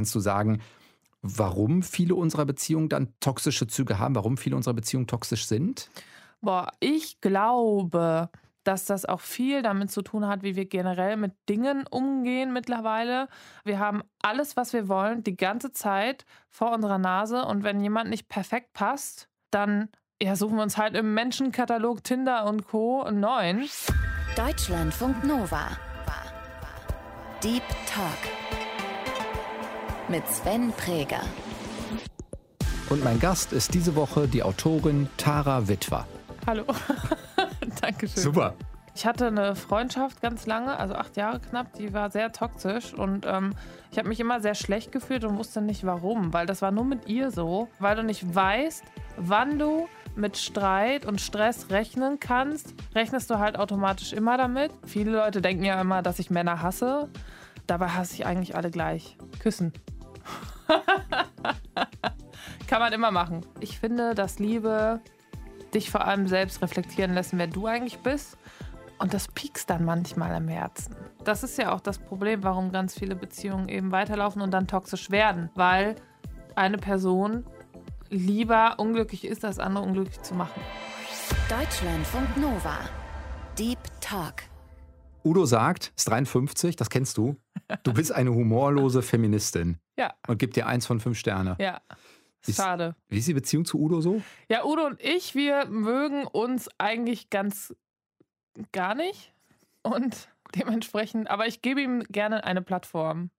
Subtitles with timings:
[0.00, 0.62] Kannst du sagen,
[1.20, 5.90] warum viele unserer Beziehungen dann toxische Züge haben, warum viele unserer Beziehungen toxisch sind?
[6.40, 8.30] Boah, ich glaube,
[8.64, 13.28] dass das auch viel damit zu tun hat, wie wir generell mit Dingen umgehen mittlerweile.
[13.62, 17.44] Wir haben alles, was wir wollen, die ganze Zeit vor unserer Nase.
[17.44, 19.90] Und wenn jemand nicht perfekt passt, dann
[20.22, 23.02] ja, suchen wir uns halt im Menschenkatalog Tinder und Co.
[23.02, 23.68] einen neuen.
[24.34, 25.76] Deutschlandfunk Nova.
[27.42, 28.39] Deep Talk.
[30.10, 31.20] Mit Sven Präger.
[32.88, 36.04] Und mein Gast ist diese Woche die Autorin Tara Witwer.
[36.48, 36.64] Hallo.
[37.80, 38.20] Dankeschön.
[38.20, 38.54] Super.
[38.96, 43.24] Ich hatte eine Freundschaft ganz lange, also acht Jahre knapp, die war sehr toxisch und
[43.24, 43.54] ähm,
[43.92, 46.84] ich habe mich immer sehr schlecht gefühlt und wusste nicht warum, weil das war nur
[46.84, 48.82] mit ihr so, weil du nicht weißt,
[49.16, 54.72] wann du mit Streit und Stress rechnen kannst, rechnest du halt automatisch immer damit.
[54.84, 57.08] Viele Leute denken ja immer, dass ich Männer hasse.
[57.68, 59.16] Dabei hasse ich eigentlich alle gleich.
[59.38, 59.72] Küssen.
[62.66, 63.44] Kann man immer machen.
[63.60, 65.00] Ich finde, dass Liebe
[65.74, 68.36] dich vor allem selbst reflektieren lassen, wer du eigentlich bist.
[68.98, 70.94] Und das piekst dann manchmal am Herzen.
[71.24, 75.10] Das ist ja auch das Problem, warum ganz viele Beziehungen eben weiterlaufen und dann toxisch
[75.10, 75.48] werden.
[75.54, 75.96] Weil
[76.54, 77.46] eine Person
[78.10, 80.60] lieber unglücklich ist, als andere unglücklich zu machen.
[81.48, 82.78] Deutschlandfunk Nova.
[83.58, 84.49] Deep Talk.
[85.24, 87.36] Udo sagt, ist 53, das kennst du.
[87.82, 89.78] Du bist eine humorlose Feministin.
[89.98, 90.14] Ja.
[90.26, 91.56] Und gibt dir eins von fünf Sterne.
[91.60, 91.80] Ja.
[92.46, 92.96] Ist- Schade.
[93.08, 94.22] Wie ist die Beziehung zu Udo so?
[94.48, 97.74] Ja, Udo und ich, wir mögen uns eigentlich ganz
[98.72, 99.32] gar nicht.
[99.82, 103.30] Und dementsprechend, aber ich gebe ihm gerne eine Plattform.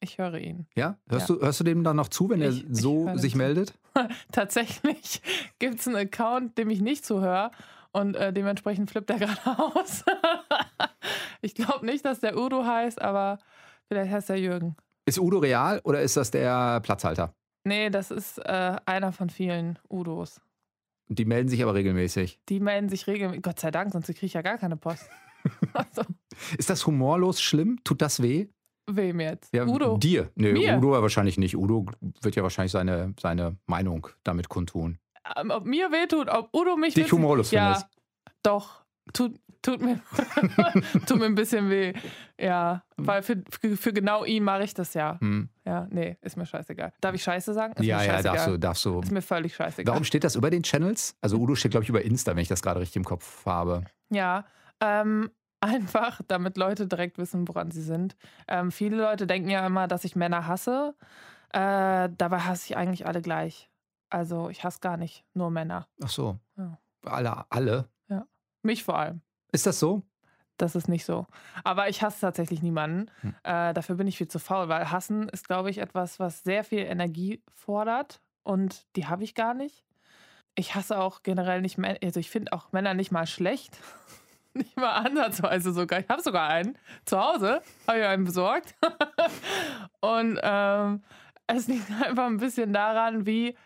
[0.00, 0.66] Ich höre ihn.
[0.76, 0.98] Ja?
[1.08, 1.34] Hörst, Ja.
[1.36, 3.74] Du, hörst du dem dann noch zu, wenn Ich- er so sich meldet?
[4.32, 5.20] Tatsächlich
[5.58, 7.50] gibt es einen Account, dem ich nicht zuhöre.
[7.92, 10.04] Und äh, dementsprechend flippt er gerade aus.
[11.44, 13.38] Ich glaube nicht, dass der Udo heißt, aber
[13.88, 14.76] vielleicht heißt er Jürgen.
[15.06, 17.34] Ist Udo real oder ist das der Platzhalter?
[17.64, 20.40] Nee, das ist äh, einer von vielen Udos.
[21.08, 22.40] Die melden sich aber regelmäßig.
[22.48, 23.42] Die melden sich regelmäßig.
[23.42, 25.08] Gott sei Dank, sonst kriege ich ja gar keine Post.
[25.74, 26.02] also,
[26.56, 27.78] Ist das humorlos schlimm?
[27.84, 28.48] Tut das weh?
[28.86, 29.54] wem jetzt?
[29.54, 29.96] Ja, Udo.
[29.96, 30.30] Dir.
[30.34, 30.76] Nee, Mir?
[30.76, 31.56] Udo wahrscheinlich nicht.
[31.56, 31.86] Udo
[32.20, 34.98] wird ja wahrscheinlich seine, seine Meinung damit kundtun.
[35.36, 37.86] Ähm, ob mir wehtut, ob Udo mich Dich humorlos Ja, findest.
[38.42, 38.83] doch.
[39.12, 40.00] Tut, tut, mir,
[41.06, 41.92] tut mir ein bisschen weh.
[42.40, 43.42] Ja, weil für,
[43.76, 45.18] für, genau ihn mache ich das ja.
[45.20, 45.50] Hm.
[45.64, 46.92] Ja, nee, ist mir scheißegal.
[47.00, 47.74] Darf ich Scheiße sagen?
[47.74, 49.00] Ist Ja, ja, darfst du, darfst du.
[49.00, 49.92] Ist mir völlig scheißegal.
[49.92, 51.16] Warum steht das über den Channels?
[51.20, 53.84] Also Udo steht, glaube ich, über Insta, wenn ich das gerade richtig im Kopf habe.
[54.10, 54.46] Ja,
[54.80, 58.16] ähm, einfach, damit Leute direkt wissen, woran sie sind.
[58.48, 60.94] Ähm, viele Leute denken ja immer, dass ich Männer hasse.
[61.50, 63.70] Äh, dabei hasse ich eigentlich alle gleich.
[64.10, 65.88] Also ich hasse gar nicht nur Männer.
[66.02, 66.38] Ach so.
[66.56, 66.78] Ja.
[67.04, 67.88] Alle, alle.
[68.64, 69.20] Mich vor allem.
[69.52, 70.02] Ist das so?
[70.56, 71.26] Das ist nicht so.
[71.64, 73.10] Aber ich hasse tatsächlich niemanden.
[73.20, 73.34] Hm.
[73.42, 76.64] Äh, dafür bin ich viel zu faul, weil Hassen ist, glaube ich, etwas, was sehr
[76.64, 78.20] viel Energie fordert.
[78.42, 79.84] Und die habe ich gar nicht.
[80.54, 81.98] Ich hasse auch generell nicht Männer.
[82.02, 83.78] Also ich finde auch Männer nicht mal schlecht.
[84.54, 86.00] nicht mal ansatzweise sogar.
[86.00, 87.60] Ich habe sogar einen zu Hause.
[87.86, 88.74] Habe ich einen besorgt.
[90.00, 91.02] Und ähm,
[91.48, 93.56] es liegt einfach ein bisschen daran, wie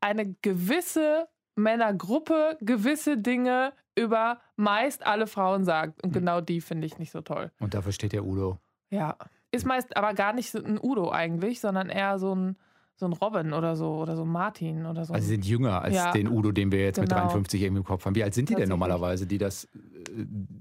[0.00, 6.02] eine gewisse Männergruppe gewisse Dinge über meist alle Frauen sagt.
[6.02, 6.20] Und Hm.
[6.20, 7.50] genau die finde ich nicht so toll.
[7.60, 8.58] Und dafür steht der Udo.
[8.90, 9.16] Ja.
[9.50, 12.56] Ist meist aber gar nicht so ein Udo eigentlich, sondern eher so ein,
[12.96, 15.14] so ein Robin oder so oder so ein Martin oder so.
[15.14, 16.10] Also sie sind jünger als Ja.
[16.12, 17.22] den Udo, den wir jetzt mit Genau.
[17.22, 18.14] 53 irgendwie im Kopf haben.
[18.14, 19.68] Wie alt sind die denn normalerweise, die das äh,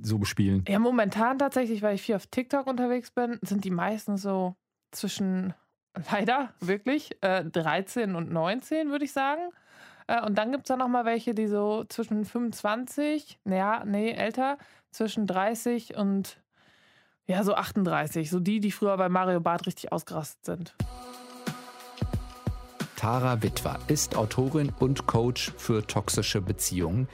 [0.03, 0.63] so bespielen?
[0.67, 4.55] ja, momentan tatsächlich, weil ich viel auf TikTok unterwegs bin, sind die meisten so
[4.91, 5.53] zwischen,
[6.11, 9.41] leider, wirklich, äh, 13 und 19, würde ich sagen.
[10.07, 14.57] Äh, und dann gibt es da nochmal welche, die so zwischen 25, ja, nee, älter,
[14.91, 16.41] zwischen 30 und
[17.28, 18.29] ja, so 38.
[18.29, 20.75] So die, die früher bei Mario Barth richtig ausgerastet sind.
[22.95, 27.07] Tara Witwer ist Autorin und Coach für toxische Beziehungen.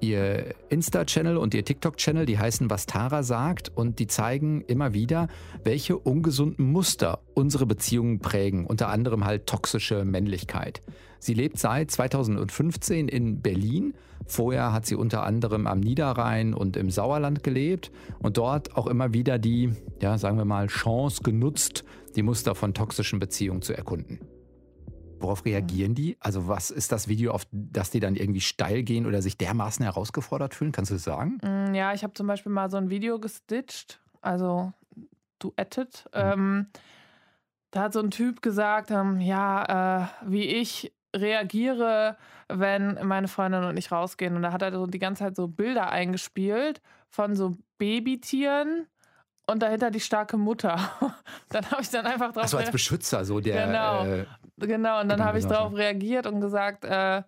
[0.00, 5.28] Ihr Insta-Channel und ihr TikTok-Channel, die heißen Was Tara sagt und die zeigen immer wieder,
[5.62, 10.80] welche ungesunden Muster unsere Beziehungen prägen, unter anderem halt toxische Männlichkeit.
[11.24, 13.94] Sie lebt seit 2015 in Berlin.
[14.26, 19.14] Vorher hat sie unter anderem am Niederrhein und im Sauerland gelebt und dort auch immer
[19.14, 19.72] wieder die,
[20.02, 21.82] ja, sagen wir mal, Chance genutzt,
[22.14, 24.20] die Muster von toxischen Beziehungen zu erkunden.
[25.18, 26.18] Worauf reagieren die?
[26.20, 29.82] Also was ist das Video, auf das die dann irgendwie steil gehen oder sich dermaßen
[29.82, 30.72] herausgefordert fühlen?
[30.72, 31.38] Kannst du das sagen?
[31.42, 34.74] Mm, Ja, ich habe zum Beispiel mal so ein Video gestitcht, also
[35.38, 36.06] duettet.
[36.12, 36.66] Ähm,
[37.70, 42.16] da hat so ein Typ gesagt, ähm, ja, äh, wie ich reagiere,
[42.48, 44.36] wenn meine Freundin und ich rausgehen.
[44.36, 48.86] Und da hat er so die ganze Zeit so Bilder eingespielt von so Babytieren
[49.46, 50.78] und dahinter die starke Mutter.
[51.50, 53.66] dann habe ich dann einfach drauf Also als Beschützer, so der.
[53.66, 54.04] Genau.
[54.04, 54.26] Äh,
[54.56, 57.22] Genau, und dann Gedanke habe ich saß, darauf reagiert und gesagt, äh,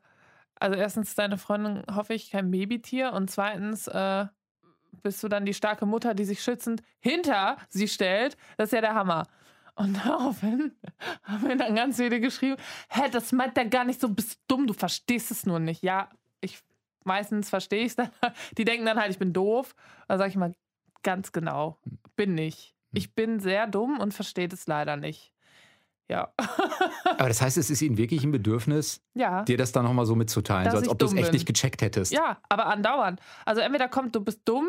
[0.59, 4.27] also erstens deine Freundin, hoffe ich, kein Babytier und zweitens äh,
[5.03, 8.37] bist du dann die starke Mutter, die sich schützend hinter sie stellt.
[8.57, 9.25] Das ist ja der Hammer.
[9.77, 10.73] Und daraufhin
[11.23, 12.57] haben mir dann ganz viele geschrieben,
[12.89, 15.83] hä, das meint der gar nicht so, bist dumm, du verstehst es nur nicht.
[15.83, 16.09] Ja,
[16.41, 16.59] ich
[17.05, 18.11] meistens verstehe ich es dann.
[18.59, 19.75] Die denken dann halt, ich bin doof.
[20.09, 20.55] Da sage ich mal
[21.03, 21.79] ganz genau,
[22.17, 22.75] bin nicht.
[22.93, 25.33] Ich bin sehr dumm und verstehe das leider nicht.
[26.09, 26.33] Ja.
[27.05, 29.43] aber das heißt, es ist ihnen wirklich ein Bedürfnis, ja.
[29.43, 31.33] dir das dann nochmal so mitzuteilen, Dass so als ich ob du es echt bin.
[31.33, 32.13] nicht gecheckt hättest.
[32.13, 33.21] Ja, aber andauernd.
[33.45, 34.69] Also entweder kommt, du bist dumm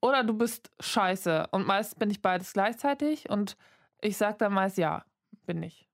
[0.00, 1.48] oder du bist scheiße.
[1.50, 3.56] Und meist bin ich beides gleichzeitig und
[4.00, 5.04] ich sage dann meist, ja,
[5.46, 5.88] bin ich.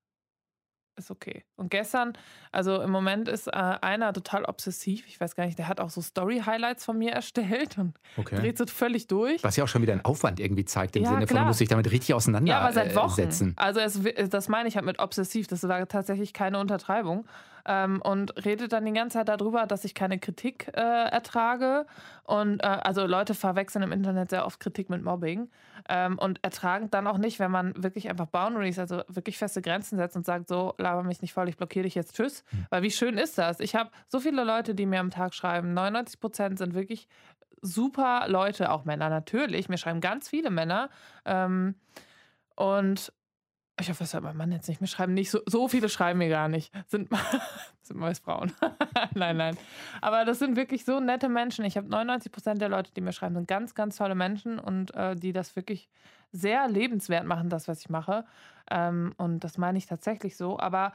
[0.95, 1.47] Ist okay.
[1.57, 2.13] Und gestern,
[2.51, 5.07] also im Moment ist äh, einer total obsessiv.
[5.07, 8.37] Ich weiß gar nicht, der hat auch so Story-Highlights von mir erstellt und Okay.
[8.37, 9.43] dreht so völlig durch.
[9.43, 11.45] Was ja auch schon wieder einen Aufwand irgendwie zeigt, im Ja, Sinne von, klar.
[11.45, 13.07] du musst dich damit richtig Ja, aber seit Wochen.
[13.07, 13.55] auseinandersetzen.
[13.57, 15.47] Also es, das meine ich halt mit obsessiv.
[15.47, 17.27] Das war tatsächlich keine Untertreibung.
[17.65, 21.87] Ähm, und redet dann die ganze Zeit darüber, dass ich keine Kritik äh, ertrage.
[22.25, 25.49] Und äh, also Leute verwechseln im Internet sehr oft Kritik mit Mobbing.
[25.89, 29.97] Ähm, und ertragen dann auch nicht, wenn man wirklich einfach Boundaries, also wirklich feste Grenzen
[29.97, 32.45] setzt und sagt, so, laber mich nicht voll, ich blockiere dich jetzt, tschüss.
[32.71, 33.61] Weil wie schön ist das?
[33.61, 35.75] Ich habe so viele Leute, die mir am Tag schreiben.
[35.75, 37.09] 99 Prozent sind wirklich
[37.63, 39.69] super Leute, auch Männer natürlich.
[39.69, 40.91] Mir schreiben ganz viele Männer.
[41.25, 41.77] Ähm,
[42.57, 43.13] und
[43.81, 44.81] ich hoffe, das hört mein Mann jetzt nicht.
[44.81, 46.73] Mir schreiben nicht so, so viele schreiben mir gar nicht.
[46.89, 47.09] Sind,
[47.83, 48.53] sind meist Frauen.
[49.15, 49.57] nein, nein.
[50.01, 51.65] Aber das sind wirklich so nette Menschen.
[51.65, 54.95] Ich habe 99 Prozent der Leute, die mir schreiben, sind ganz, ganz tolle Menschen und
[54.95, 55.89] äh, die das wirklich
[56.33, 58.25] sehr lebenswert machen, das, was ich mache.
[58.71, 60.59] Ähm, und das meine ich tatsächlich so.
[60.59, 60.93] Aber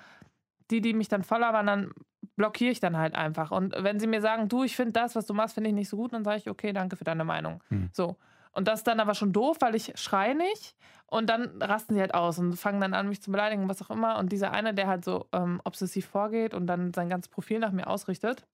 [0.70, 1.92] die, die mich dann voll labern, dann
[2.36, 3.52] blockiere ich dann halt einfach.
[3.52, 5.90] Und wenn sie mir sagen, du, ich finde das, was du machst, finde ich nicht
[5.90, 7.64] so gut, dann sage ich, okay, danke für deine Meinung.
[7.70, 7.90] Hm.
[7.92, 8.18] So.
[8.58, 10.76] Und das ist dann aber schon doof, weil ich schreie nicht.
[11.06, 13.92] Und dann rasten sie halt aus und fangen dann an, mich zu beleidigen, was auch
[13.92, 14.18] immer.
[14.18, 17.72] Und dieser eine, der halt so ähm, obsessiv vorgeht und dann sein ganzes Profil nach
[17.72, 18.48] mir ausrichtet,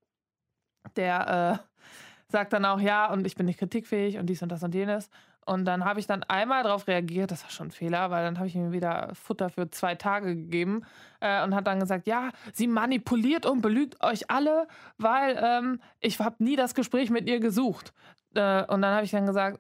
[0.98, 1.88] der äh,
[2.28, 5.10] sagt dann auch, ja, und ich bin nicht kritikfähig und dies und das und jenes.
[5.46, 8.40] Und dann habe ich dann einmal darauf reagiert, das war schon ein Fehler, weil dann
[8.40, 10.82] habe ich ihm wieder Futter für zwei Tage gegeben
[11.22, 14.68] äh, und hat dann gesagt, ja, sie manipuliert und belügt euch alle,
[14.98, 17.94] weil ähm, ich habe nie das Gespräch mit ihr gesucht.
[18.36, 19.60] Äh, und dann habe ich dann gesagt,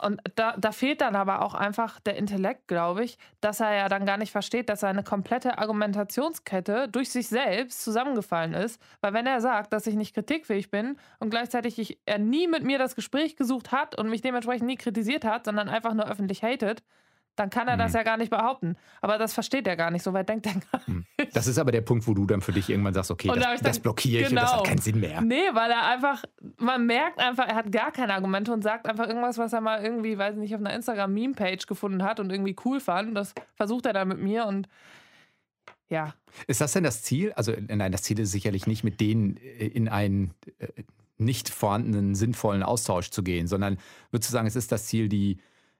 [0.00, 3.88] und da, da fehlt dann aber auch einfach der Intellekt, glaube ich, dass er ja
[3.88, 8.80] dann gar nicht versteht, dass seine komplette Argumentationskette durch sich selbst zusammengefallen ist.
[9.00, 12.62] Weil wenn er sagt, dass ich nicht kritikfähig bin und gleichzeitig ich, er nie mit
[12.62, 16.42] mir das Gespräch gesucht hat und mich dementsprechend nie kritisiert hat, sondern einfach nur öffentlich
[16.42, 16.82] hatet,
[17.38, 17.96] dann kann er das Mhm.
[17.98, 18.76] ja gar nicht behaupten.
[19.00, 21.36] Aber das versteht er gar nicht, so weit denkt er gar nicht.
[21.36, 23.58] Das ist aber der Punkt, wo du dann für dich irgendwann sagst, okay, das, dann-
[23.62, 24.58] das blockiere ich und das genau.
[24.62, 25.20] hat keinen Sinn mehr.
[25.20, 26.24] Nee, weil er einfach,
[26.58, 29.82] man merkt einfach, er hat gar keine Argumente und sagt einfach irgendwas, was er mal
[29.82, 33.16] irgendwie, weiß nicht, auf einer Instagram-Meme-Page gefunden hat und irgendwie cool fand.
[33.16, 34.68] Das versucht er dann mit mir und
[35.90, 36.14] ja,
[36.46, 37.32] Ist das denn das Ziel?
[37.32, 40.68] Also nein, das Ziel ist sicherlich nicht, mit denen äh, in einen äh,
[41.16, 43.78] nicht vorhandenen, sinnvollen Austausch zu gehen, sondern
[44.10, 45.38] würdest du sagen, es ist das Ziel, die,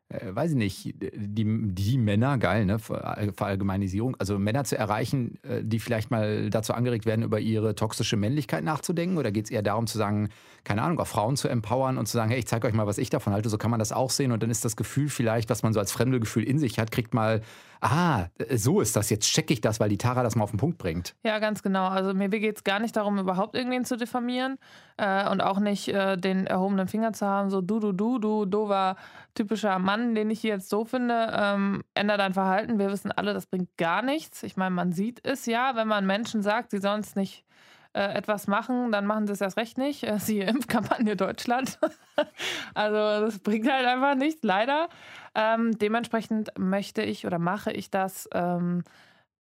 [0.09, 1.45] äh, weiß ich nicht, die,
[1.75, 6.73] die Männer, geil, ne, Ver- Verallgemeinisierung, also Männer zu erreichen, äh, die vielleicht mal dazu
[6.73, 9.19] angeregt werden, über ihre toxische Männlichkeit nachzudenken?
[9.19, 10.31] Oder geht es eher darum zu sagen,
[10.69, 12.99] keine Ahnung, auch Frauen zu empowern und zu sagen, hey, ich zeige euch mal, was
[12.99, 15.49] ich davon halte, so kann man das auch sehen und dann ist das Gefühl vielleicht,
[15.49, 17.41] was man so als Fremdelgefühl in sich hat, kriegt mal,
[17.81, 20.59] ah, so ist das, jetzt checke ich das, weil die Tara das mal auf den
[20.59, 21.15] Punkt bringt.
[21.25, 21.89] Ja, ganz genau.
[21.89, 24.59] Also mir geht es gar nicht darum, überhaupt irgendwen zu diffamieren
[24.99, 28.45] äh, und auch nicht äh, den erhobenen Finger zu haben, so du, du, du, du,
[28.45, 28.97] dover,
[29.35, 32.79] typischer Mann, den ich jetzt so finde, ähm, ändere dein Verhalten.
[32.79, 34.43] Wir wissen alle, das bringt gar nichts.
[34.43, 37.47] Ich meine, man sieht es ja, wenn man Menschen sagt, sie sollen es nicht
[37.93, 40.05] etwas machen, dann machen sie es erst recht nicht.
[40.05, 41.79] Äh, siehe Impfkampagne Deutschland.
[42.75, 44.89] also das bringt halt einfach nichts, leider.
[45.35, 48.85] Ähm, dementsprechend möchte ich oder mache ich das, ähm,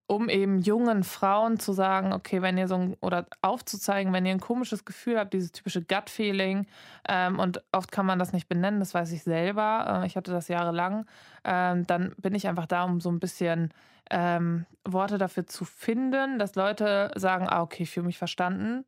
[0.08, 4.32] um eben jungen Frauen zu sagen, okay, wenn ihr so ein, oder aufzuzeigen, wenn ihr
[4.32, 6.66] ein komisches Gefühl habt, dieses typische Gut-Feeling,
[7.06, 10.32] ähm, und oft kann man das nicht benennen, das weiß ich selber, äh, ich hatte
[10.32, 11.04] das jahrelang,
[11.44, 13.72] ähm, dann bin ich einfach da, um so ein bisschen
[14.10, 18.86] ähm, Worte dafür zu finden, dass Leute sagen, ah, okay, ich fühle mich verstanden,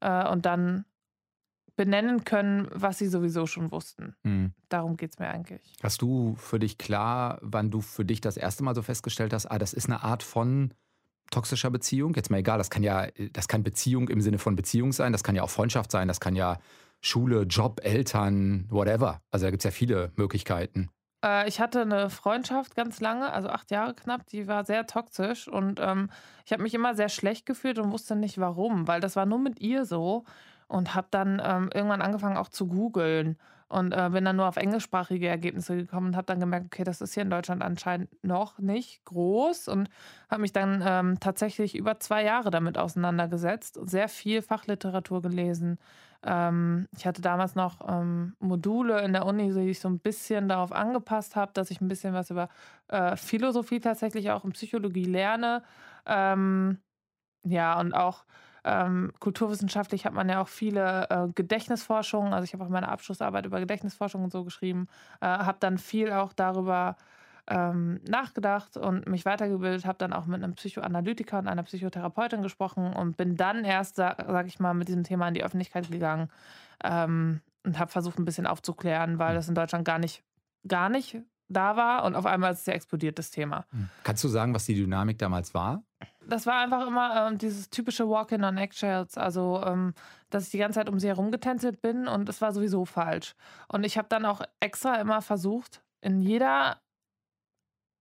[0.00, 0.84] äh, und dann
[1.80, 4.14] benennen können, was sie sowieso schon wussten.
[4.22, 4.52] Hm.
[4.68, 5.62] Darum geht es mir eigentlich.
[5.82, 9.46] Hast du für dich klar, wann du für dich das erste Mal so festgestellt hast,
[9.46, 10.74] ah, das ist eine Art von
[11.30, 12.12] toxischer Beziehung?
[12.14, 15.24] Jetzt mal egal, das kann ja, das kann Beziehung im Sinne von Beziehung sein, das
[15.24, 16.58] kann ja auch Freundschaft sein, das kann ja
[17.00, 19.22] Schule, Job, Eltern, whatever.
[19.30, 20.90] Also da gibt es ja viele Möglichkeiten.
[21.24, 25.48] Äh, ich hatte eine Freundschaft ganz lange, also acht Jahre knapp, die war sehr toxisch
[25.48, 26.10] und ähm,
[26.44, 29.38] ich habe mich immer sehr schlecht gefühlt und wusste nicht warum, weil das war nur
[29.38, 30.24] mit ihr so
[30.70, 33.36] und habe dann ähm, irgendwann angefangen auch zu googeln
[33.68, 37.00] und äh, bin dann nur auf englischsprachige Ergebnisse gekommen und habe dann gemerkt, okay, das
[37.00, 39.88] ist hier in Deutschland anscheinend noch nicht groß und
[40.30, 45.78] habe mich dann ähm, tatsächlich über zwei Jahre damit auseinandergesetzt, sehr viel Fachliteratur gelesen.
[46.22, 50.48] Ähm, ich hatte damals noch ähm, Module in der Uni, die ich so ein bisschen
[50.48, 52.48] darauf angepasst habe, dass ich ein bisschen was über
[52.88, 55.64] äh, Philosophie tatsächlich auch in Psychologie lerne.
[56.06, 56.78] Ähm,
[57.42, 58.24] ja, und auch
[58.64, 62.32] ähm, kulturwissenschaftlich hat man ja auch viele äh, Gedächtnisforschungen.
[62.32, 64.86] Also ich habe auch meine Abschlussarbeit über Gedächtnisforschung und so geschrieben,
[65.20, 66.96] äh, habe dann viel auch darüber
[67.48, 72.92] ähm, nachgedacht und mich weitergebildet, habe dann auch mit einem Psychoanalytiker und einer Psychotherapeutin gesprochen
[72.92, 76.28] und bin dann erst, sag, sag ich mal, mit diesem Thema in die Öffentlichkeit gegangen
[76.84, 80.22] ähm, und habe versucht, ein bisschen aufzuklären, weil das in Deutschland gar nicht,
[80.68, 81.18] gar nicht
[81.50, 83.66] da war und auf einmal ist es ja explodiert, das Thema.
[83.70, 83.90] Hm.
[84.04, 85.82] Kannst du sagen, was die Dynamik damals war?
[86.26, 89.94] Das war einfach immer ähm, dieses typische Walk-in on Eggshells, also ähm,
[90.30, 93.34] dass ich die ganze Zeit um sie herum getänzelt bin und es war sowieso falsch.
[93.68, 96.80] Und ich habe dann auch extra immer versucht, in jeder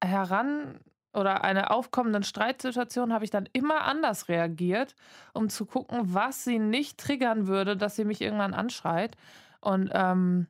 [0.01, 0.79] heran
[1.13, 4.95] oder einer aufkommenden Streitsituation habe ich dann immer anders reagiert,
[5.33, 9.17] um zu gucken, was sie nicht triggern würde, dass sie mich irgendwann anschreit.
[9.59, 10.47] Und ähm,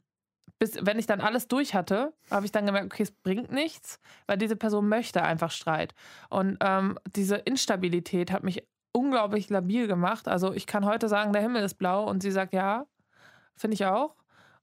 [0.59, 3.99] bis, wenn ich dann alles durch hatte, habe ich dann gemerkt, okay, es bringt nichts,
[4.27, 5.95] weil diese Person möchte einfach Streit.
[6.29, 10.27] Und ähm, diese Instabilität hat mich unglaublich labil gemacht.
[10.27, 12.85] Also ich kann heute sagen, der Himmel ist blau und sie sagt ja,
[13.55, 14.15] finde ich auch.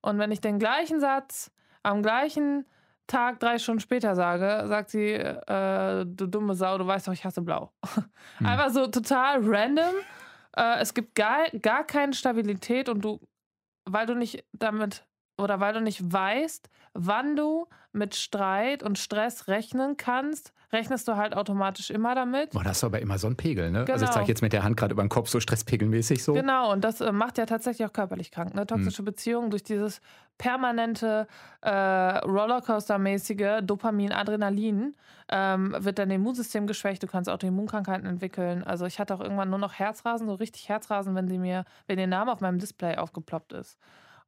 [0.03, 1.51] Und wenn ich den gleichen Satz
[1.83, 2.67] am gleichen
[3.07, 7.25] Tag, drei Stunden später sage, sagt sie, äh, du dumme Sau, du weißt doch, ich
[7.25, 7.73] hasse blau.
[8.39, 8.47] Hm.
[8.47, 9.95] Einfach so total random.
[10.57, 13.21] Äh, es gibt gar, gar keine Stabilität und du,
[13.85, 15.07] weil du nicht damit
[15.39, 21.17] oder weil du nicht weißt, wann du mit Streit und Stress rechnen kannst, rechnest du
[21.17, 22.51] halt automatisch immer damit.
[22.51, 23.85] Boah, das ist aber immer so ein Pegel, ne?
[23.85, 23.93] Genau.
[23.93, 24.29] Also ich zeige genau.
[24.29, 26.35] jetzt mit der Hand gerade über den Kopf so stresspegelmäßig so.
[26.35, 28.67] Genau, und das äh, macht ja tatsächlich auch körperlich krank, ne?
[28.67, 29.07] Toxische mhm.
[29.07, 30.01] Beziehungen durch dieses
[30.39, 31.27] permanente
[31.63, 34.95] äh, Rollercoaster-mäßige Dopamin, Adrenalin
[35.29, 38.63] ähm, wird dein Immunsystem geschwächt, du kannst Autoimmunkrankheiten entwickeln.
[38.63, 41.99] Also ich hatte auch irgendwann nur noch Herzrasen, so richtig Herzrasen, wenn sie mir, wenn
[41.99, 43.79] ihr Name auf meinem Display aufgeploppt ist.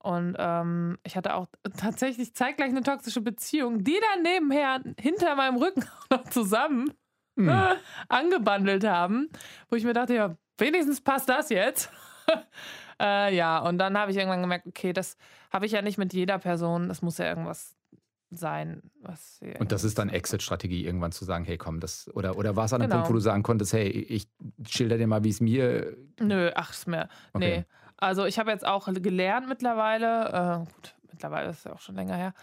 [0.00, 5.57] Und ähm, ich hatte auch tatsächlich zeitgleich eine toxische Beziehung, die dann nebenher hinter meinem
[5.57, 6.93] Rücken noch zusammen
[7.35, 7.49] mhm.
[7.49, 7.76] äh,
[8.09, 9.28] angebandelt haben,
[9.69, 11.90] wo ich mir dachte, ja, wenigstens passt das jetzt.
[13.00, 15.17] äh, ja, und dann habe ich irgendwann gemerkt, okay, das
[15.50, 17.75] habe ich ja nicht mit jeder Person, das muss ja irgendwas
[18.31, 18.83] sein.
[19.00, 22.67] Was und das ist dann Exit-Strategie, irgendwann zu sagen, hey komm, das, oder, oder war
[22.67, 23.00] es an einem genau.
[23.00, 24.28] Punkt, wo du sagen konntest, hey, ich
[24.69, 25.97] schilder dir mal, wie es mir.
[26.21, 27.09] Nö, ach, ist mir.
[27.33, 27.59] Okay.
[27.59, 27.64] Nee.
[27.99, 31.97] Also ich habe jetzt auch gelernt mittlerweile, äh, gut, mittlerweile ist es ja auch schon
[31.97, 32.35] länger her,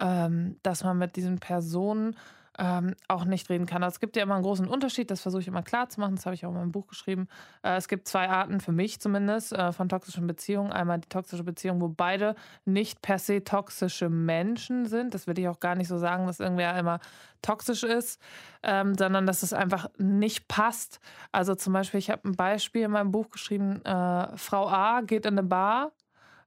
[0.00, 2.16] ähm, dass man mit diesen Personen
[2.58, 3.82] ähm, auch nicht reden kann.
[3.82, 6.16] Also es gibt ja immer einen großen Unterschied, das versuche ich immer klar zu machen,
[6.16, 7.28] das habe ich auch in meinem Buch geschrieben.
[7.62, 10.72] Äh, es gibt zwei Arten, für mich zumindest, äh, von toxischen Beziehungen.
[10.72, 12.34] Einmal die toxische Beziehung, wo beide
[12.64, 15.14] nicht per se toxische Menschen sind.
[15.14, 17.00] Das will ich auch gar nicht so sagen, dass irgendwer immer
[17.42, 18.20] toxisch ist,
[18.62, 21.00] ähm, sondern dass es einfach nicht passt.
[21.32, 25.26] Also zum Beispiel, ich habe ein Beispiel in meinem Buch geschrieben, äh, Frau A geht
[25.26, 25.92] in eine Bar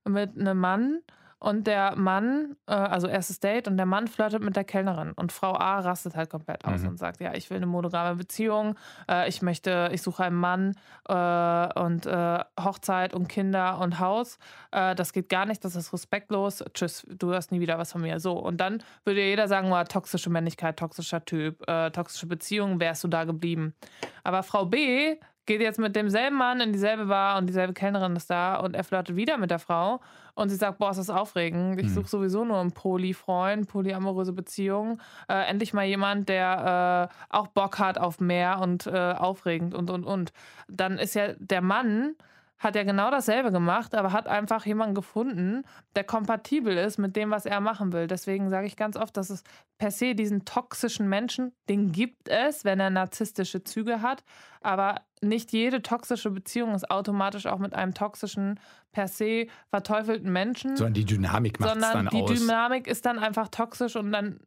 [0.06, 1.02] mit einem Mann
[1.40, 5.12] und der Mann, äh, also erstes Date, und der Mann flirtet mit der Kellnerin.
[5.14, 6.90] Und Frau A rastet halt komplett aus mhm.
[6.90, 8.76] und sagt, ja, ich will eine monogame Beziehung,
[9.10, 10.76] äh, ich möchte, ich suche einen Mann
[11.08, 14.40] äh, und äh, Hochzeit und Kinder und Haus.
[14.72, 16.64] Äh, das geht gar nicht, das ist respektlos.
[16.74, 18.20] Tschüss, du hörst nie wieder was von mir.
[18.20, 23.04] So, und dann würde jeder sagen, oh, toxische Männlichkeit, toxischer Typ, äh, toxische Beziehung, wärst
[23.04, 23.76] du da geblieben.
[24.24, 28.30] Aber Frau B geht jetzt mit demselben Mann in dieselbe Bar und dieselbe Kellnerin ist
[28.30, 30.00] da und er flirtet wieder mit der Frau
[30.36, 31.80] und sie sagt, boah, ist das aufregend.
[31.80, 31.94] Ich mhm.
[31.94, 35.02] suche sowieso nur einen Poly-Freund, polyamoröse Beziehung.
[35.28, 39.90] Äh, endlich mal jemand, der äh, auch Bock hat auf mehr und äh, aufregend und,
[39.90, 40.34] und, und.
[40.68, 42.16] Dann ist ja der Mann
[42.60, 45.64] hat ja genau dasselbe gemacht, aber hat einfach jemanden gefunden,
[45.96, 48.08] der kompatibel ist mit dem, was er machen will.
[48.08, 49.44] Deswegen sage ich ganz oft, dass es
[49.78, 54.24] per se diesen toxischen Menschen, den gibt es, wenn er narzisstische Züge hat,
[54.62, 58.60] aber nicht jede toxische Beziehung ist automatisch auch mit einem toxischen,
[58.92, 60.76] per se verteufelten Menschen.
[60.76, 62.32] Sondern die Dynamik macht es dann die aus.
[62.32, 64.40] Die Dynamik ist dann einfach toxisch und dann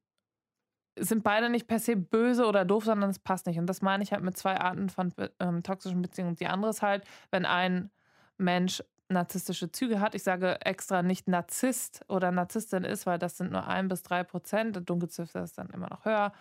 [0.98, 3.58] sind beide nicht per se böse oder doof, sondern es passt nicht.
[3.58, 6.34] Und das meine ich halt mit zwei Arten von ähm, toxischen Beziehungen.
[6.34, 7.90] Die andere ist halt, wenn ein
[8.40, 10.14] Mensch narzisstische Züge hat.
[10.14, 14.22] Ich sage extra nicht Narzisst oder Narzisstin ist, weil das sind nur ein bis drei
[14.22, 14.88] Prozent.
[14.88, 16.32] Dunkelziffer ist dann immer noch höher.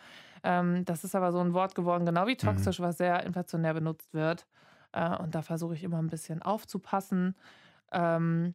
[0.44, 2.84] Ähm, das ist aber so ein Wort geworden, genau wie toxisch, mhm.
[2.84, 4.46] was sehr inflationär benutzt wird.
[4.91, 7.36] Äh, und da versuche ich immer ein bisschen aufzupassen.
[7.91, 8.53] Ähm,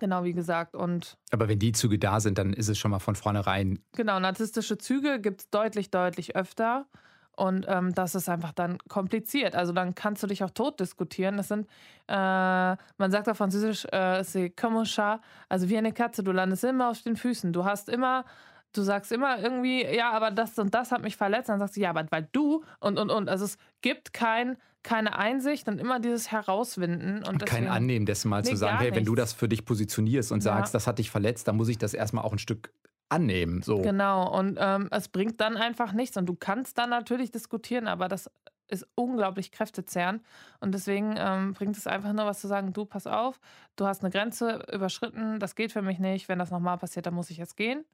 [0.00, 0.74] genau wie gesagt.
[0.74, 3.78] Und aber wenn die Züge da sind, dann ist es schon mal von vornherein.
[3.92, 6.86] Genau, narzisstische Züge gibt es deutlich, deutlich öfter.
[7.36, 9.54] Und ähm, das ist einfach dann kompliziert.
[9.54, 11.36] Also dann kannst du dich auch tot diskutieren.
[11.36, 11.66] Das sind,
[12.08, 16.24] äh, man sagt auf Französisch, äh, c'est comme un chat, also wie eine Katze.
[16.24, 17.52] Du landest immer auf den Füßen.
[17.52, 18.24] Du hast immer,
[18.72, 21.50] du sagst immer irgendwie, ja, aber das und das hat mich verletzt.
[21.50, 23.28] Dann sagst du, ja, aber weil du und und und.
[23.28, 27.18] Also es gibt kein, keine Einsicht und immer dieses Herauswinden.
[27.18, 29.66] Und, und kein Annehmen dessen mal nee, zu sagen, hey, wenn du das für dich
[29.66, 30.78] positionierst und sagst, ja.
[30.78, 32.70] das hat dich verletzt, dann muss ich das erstmal auch ein Stück
[33.08, 33.62] annehmen.
[33.62, 33.82] So.
[33.82, 36.16] Genau, und ähm, es bringt dann einfach nichts.
[36.16, 38.30] Und du kannst dann natürlich diskutieren, aber das
[38.68, 40.22] ist unglaublich kräftezehrend.
[40.60, 43.40] Und deswegen ähm, bringt es einfach nur was zu sagen, du pass auf,
[43.76, 46.28] du hast eine Grenze überschritten, das geht für mich nicht.
[46.28, 47.84] Wenn das nochmal passiert, dann muss ich jetzt gehen.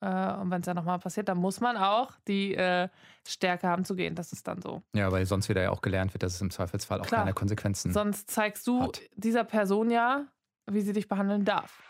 [0.00, 2.88] Äh, und wenn es ja nochmal passiert, dann muss man auch die äh,
[3.26, 4.14] Stärke haben zu gehen.
[4.14, 4.82] Das ist dann so.
[4.94, 7.22] Ja, weil sonst wieder ja auch gelernt wird, dass es im Zweifelsfall auch Klar.
[7.22, 9.00] keine Konsequenzen Sonst zeigst du hat.
[9.14, 10.26] dieser Person ja,
[10.66, 11.82] wie sie dich behandeln darf.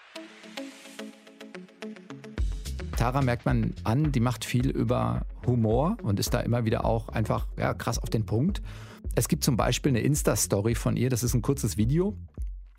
[3.07, 7.09] Tara merkt man an, die macht viel über Humor und ist da immer wieder auch
[7.09, 8.63] einfach ja, krass auf den Punkt.
[9.15, 12.19] Es gibt zum Beispiel eine Insta-Story von ihr, das ist ein kurzes Video.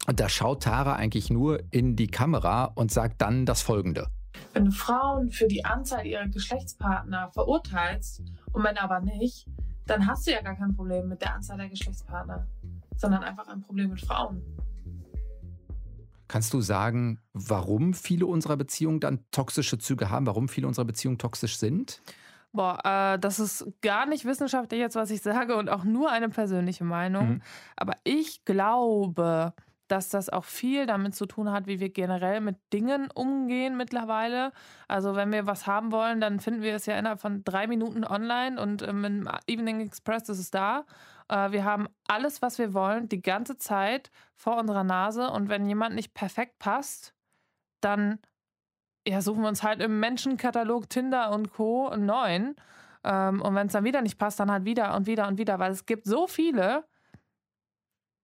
[0.05, 4.07] Und da schaut Tara eigentlich nur in die Kamera und sagt dann das folgende.
[4.51, 9.47] Wenn du Frauen für die Anzahl ihrer Geschlechtspartner verurteilst und Männer aber nicht,
[9.85, 12.45] dann hast du ja gar kein Problem mit der Anzahl der Geschlechtspartner,
[12.97, 14.41] sondern einfach ein Problem mit Frauen.
[16.27, 21.17] Kannst du sagen, warum viele unserer Beziehungen dann toxische Züge haben, warum viele unserer Beziehungen
[21.17, 22.01] toxisch sind?
[22.53, 26.29] Boah, äh, das ist gar nicht wissenschaftlich jetzt, was ich sage und auch nur eine
[26.29, 27.29] persönliche Meinung.
[27.29, 27.41] Mhm.
[27.75, 29.53] Aber ich glaube,
[29.87, 34.51] dass das auch viel damit zu tun hat, wie wir generell mit Dingen umgehen mittlerweile.
[34.87, 38.03] Also wenn wir was haben wollen, dann finden wir es ja innerhalb von drei Minuten
[38.03, 40.85] online und ähm, im Evening Express ist es da.
[41.29, 45.29] Äh, wir haben alles, was wir wollen, die ganze Zeit vor unserer Nase.
[45.29, 47.13] Und wenn jemand nicht perfekt passt,
[47.81, 48.19] dann
[49.07, 51.87] ja, suchen wir uns halt im Menschenkatalog Tinder und Co.
[51.87, 52.55] einen neuen.
[53.03, 55.59] Ähm, und wenn es dann wieder nicht passt, dann halt wieder und wieder und wieder,
[55.59, 56.85] weil es gibt so viele,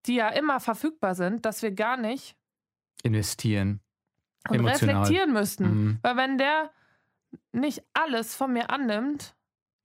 [0.05, 2.35] die ja immer verfügbar sind, dass wir gar nicht
[3.03, 3.81] investieren
[4.49, 4.95] und Emotional.
[4.95, 5.63] reflektieren müssten.
[5.63, 5.99] Mhm.
[6.01, 6.71] Weil wenn der
[7.51, 9.35] nicht alles von mir annimmt,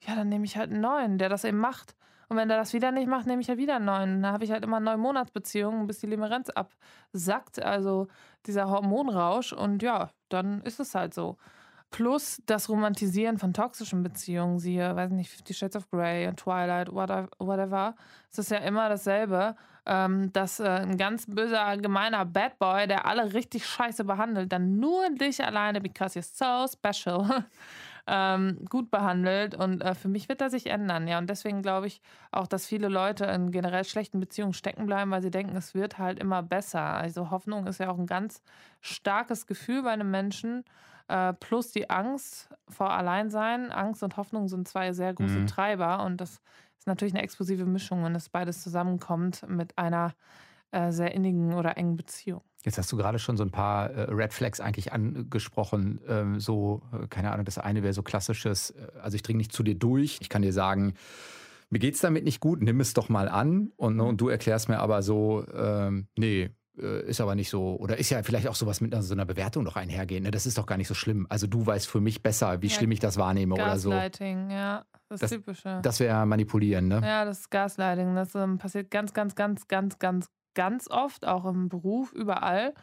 [0.04, 1.94] ja, dann nehme ich halt einen neuen, der das eben macht.
[2.28, 4.22] Und wenn der das wieder nicht macht, nehme ich halt wieder einen neuen.
[4.22, 7.62] Dann habe ich halt immer neun Monatsbeziehungen, bis die Limerenz absackt.
[7.62, 8.06] Also
[8.46, 9.54] dieser Hormonrausch.
[9.54, 11.38] Und ja, dann ist es halt so.
[11.90, 17.94] Plus das Romantisieren von toxischen Beziehungen, siehe, weiß nicht, Fifty Shades of Grey, Twilight, whatever.
[18.30, 19.56] Es ist ja immer dasselbe,
[19.88, 24.78] ähm, dass äh, ein ganz böser, gemeiner Bad Boy, der alle richtig scheiße behandelt, dann
[24.78, 27.44] nur dich alleine, because you're so special,
[28.06, 29.54] ähm, gut behandelt.
[29.54, 31.16] Und äh, für mich wird er sich ändern, ja.
[31.16, 35.22] Und deswegen glaube ich auch, dass viele Leute in generell schlechten Beziehungen stecken bleiben, weil
[35.22, 36.82] sie denken, es wird halt immer besser.
[36.82, 38.42] Also Hoffnung ist ja auch ein ganz
[38.82, 40.64] starkes Gefühl bei einem Menschen.
[41.08, 43.72] Äh, plus die Angst vor Alleinsein.
[43.72, 45.46] Angst und Hoffnung sind zwei sehr große mhm.
[45.46, 46.04] Treiber.
[46.04, 46.42] Und das
[46.88, 50.14] natürlich eine explosive Mischung, wenn das beides zusammenkommt mit einer
[50.72, 52.42] äh, sehr innigen oder engen Beziehung.
[52.64, 56.00] Jetzt hast du gerade schon so ein paar äh, Red Flags eigentlich angesprochen.
[56.08, 59.52] Ähm, so, äh, keine Ahnung, das eine wäre so klassisches, äh, also ich dringe nicht
[59.52, 60.18] zu dir durch.
[60.20, 60.94] Ich kann dir sagen,
[61.70, 63.72] mir geht es damit nicht gut, nimm es doch mal an.
[63.76, 67.98] Und, ne, und du erklärst mir aber so, ähm, nee, ist aber nicht so, oder
[67.98, 70.24] ist ja vielleicht auch sowas mit so einer Bewertung noch einhergehen.
[70.24, 70.30] Ne?
[70.30, 71.26] Das ist doch gar nicht so schlimm.
[71.28, 73.90] Also du weißt für mich besser, wie ja, schlimm ich das wahrnehme oder so.
[73.90, 75.80] Gaslighting, ja, das, das Typische.
[75.82, 77.00] Das wäre manipulieren, ne?
[77.04, 78.14] Ja, das ist Gaslighting.
[78.14, 82.74] Das ähm, passiert ganz, ganz, ganz, ganz, ganz, ganz oft, auch im Beruf, überall.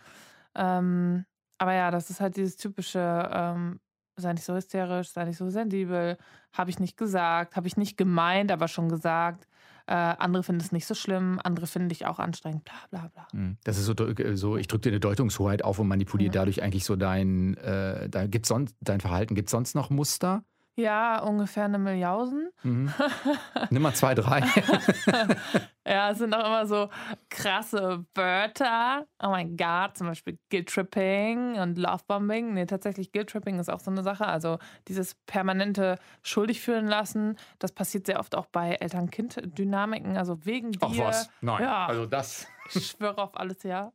[0.56, 1.26] Ähm,
[1.58, 3.80] aber ja, das ist halt dieses typische, ähm,
[4.18, 6.18] sei nicht so hysterisch, sei nicht so sensibel,
[6.54, 9.48] habe ich nicht gesagt, habe ich nicht gemeint, aber schon gesagt.
[9.88, 13.28] Äh, andere finden es nicht so schlimm, andere finden dich auch anstrengend, bla bla bla.
[13.32, 13.94] Hm, das ist so,
[14.34, 16.42] so ich drücke dir eine Deutungshoheit auf und manipuliere ja.
[16.42, 19.36] dadurch eigentlich so dein, äh, da gibt's sonst, dein Verhalten.
[19.36, 20.44] Gibt es sonst noch Muster?
[20.78, 22.50] Ja, ungefähr eine Milliausen.
[22.64, 22.94] Mhm.
[23.70, 24.42] Nimm mal zwei, drei.
[25.88, 26.90] ja, es sind auch immer so
[27.30, 29.06] krasse Wörter.
[29.24, 32.54] Oh mein Gott, zum Beispiel Guilt-Tripping und Lovebombing.
[32.54, 34.26] Nee, tatsächlich Guilt-Tripping ist auch so eine Sache.
[34.26, 34.60] Also
[34.90, 40.18] dieses permanente schuldig fühlen lassen, das passiert sehr oft auch bei Eltern-Kind-Dynamiken.
[40.18, 40.80] Also wegen dir.
[40.82, 41.86] Ach was, nein, ja.
[41.86, 42.48] also das...
[42.74, 43.92] Ich schwöre auf alles, ja.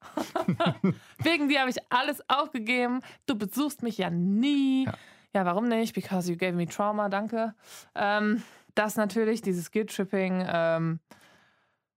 [1.19, 3.01] wegen dir habe ich alles aufgegeben.
[3.27, 4.85] Du besuchst mich ja nie.
[4.85, 4.95] Ja
[5.35, 5.95] ja, warum nicht?
[5.95, 7.55] Because you gave me trauma, danke.
[7.95, 8.43] Ähm,
[8.75, 10.45] das natürlich, dieses Guilt-Tripping.
[10.49, 11.01] Ähm,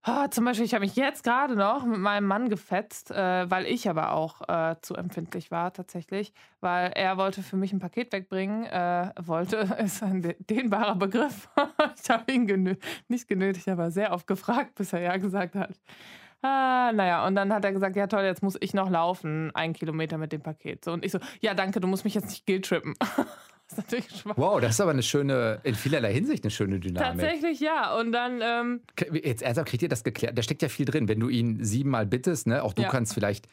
[0.06, 3.66] oh, zum Beispiel, ich habe mich jetzt gerade noch mit meinem Mann gefetzt, äh, weil
[3.66, 8.12] ich aber auch äh, zu empfindlich war tatsächlich, weil er wollte für mich ein Paket
[8.14, 8.66] wegbringen.
[8.66, 11.50] Äh, wollte ist ein dehnbarer Begriff.
[12.04, 12.76] ich habe ihn genö
[13.08, 15.80] nicht genötigt, aber sehr oft gefragt, bis er ja gesagt hat.
[16.44, 19.74] Ah, naja, und dann hat er gesagt, ja toll, jetzt muss ich noch laufen, einen
[19.74, 20.84] Kilometer mit dem Paket.
[20.84, 22.96] So, und ich so, ja danke, du musst mich jetzt nicht guilt-trippen.
[23.68, 24.34] ist natürlich schwach.
[24.36, 27.22] Wow, das ist aber eine schöne, in vielerlei Hinsicht eine schöne Dynamik.
[27.22, 27.96] Tatsächlich ja.
[27.98, 28.82] Und dann, ähm,
[29.14, 30.38] Jetzt ernsthaft, kriegt ihr das geklärt?
[30.38, 31.08] Da steckt ja viel drin.
[31.08, 32.62] Wenn du ihn siebenmal bittest, ne?
[32.62, 32.90] auch du Ja.
[32.90, 33.48] kannst vielleicht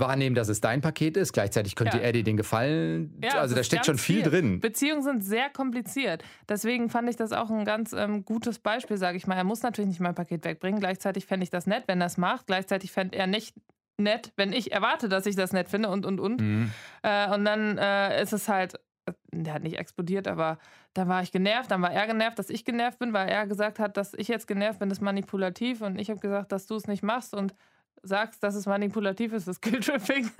[0.00, 1.32] wahrnehmen, dass es dein Paket ist.
[1.32, 2.02] Gleichzeitig könnte Ja.
[2.04, 3.18] er dir den gefallen.
[3.22, 4.60] Ja, also da steckt schon ganz viel, drin.
[4.60, 6.22] Beziehungen sind sehr kompliziert.
[6.48, 9.36] Deswegen fand ich das auch ein ganz ähm, gutes Beispiel, sage ich mal.
[9.36, 10.80] Er muss natürlich nicht mein Paket wegbringen.
[10.80, 12.46] Gleichzeitig fände ich das nett, wenn er es macht.
[12.46, 13.54] Gleichzeitig fände er nicht
[14.00, 16.40] nett, wenn ich erwarte, dass ich das nett finde und, und, und.
[16.40, 16.70] Mhm.
[17.02, 18.74] Äh, und dann äh, ist es halt,
[19.06, 20.58] äh, der hat nicht explodiert, aber
[20.94, 23.78] da war ich genervt, dann war er genervt, dass ich genervt bin, weil er gesagt
[23.80, 26.76] hat, dass ich jetzt genervt bin, das ist manipulativ und ich habe gesagt, dass du
[26.76, 27.54] es nicht machst und
[28.02, 30.30] sagst, dass es manipulativ ist, das Guilt-Tripping.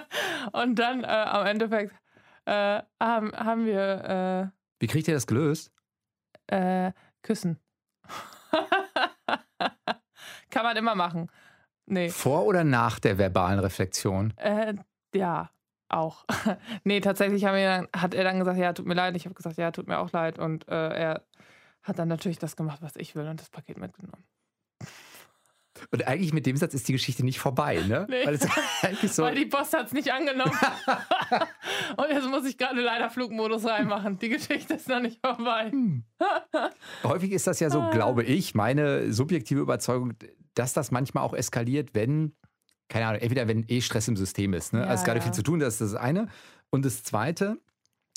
[0.52, 1.94] und dann äh, am Endeffekt
[2.46, 5.74] äh, haben, haben wir Wie kriegt ihr das gelöst?
[6.50, 7.58] äh, äh, Küssen.
[10.50, 11.30] Kann man immer machen.
[11.86, 12.10] Nee.
[12.10, 14.32] Vor oder nach der verbalen Reflexion?
[14.36, 14.74] Äh,
[15.14, 15.50] ja,
[15.88, 16.24] auch.
[16.84, 19.16] nee, tatsächlich wir hat er dann gesagt, ja, tut mir leid.
[19.16, 20.38] Ich habe gesagt, ja, tut mir auch leid.
[20.38, 21.26] Und äh, er
[21.82, 24.24] hat dann natürlich das gemacht, was ich will und das Paket mitgenommen.
[25.94, 28.04] Und eigentlich mit dem Satz ist die Geschichte nicht vorbei, ne?
[28.10, 28.26] Nee.
[28.26, 28.40] Weil
[29.08, 29.22] so.
[29.22, 30.50] Weil die Post hat es nicht angenommen.
[31.96, 34.18] und jetzt muss ich gerade leider Flugmodus reinmachen.
[34.18, 35.70] Die Geschichte ist noch nicht vorbei.
[37.04, 37.70] Häufig ist das ja Ah.
[37.70, 40.14] so, glaube ich, meine subjektive Überzeugung,
[40.54, 42.34] dass das manchmal auch eskaliert, wenn,
[42.88, 44.72] keine Ahnung, entweder wenn eh Stress im System ist.
[44.72, 44.80] Ne?
[44.80, 45.24] Ja, also es ist gerade ja.
[45.24, 46.26] viel zu tun, das ist das eine.
[46.70, 47.58] Und das zweite,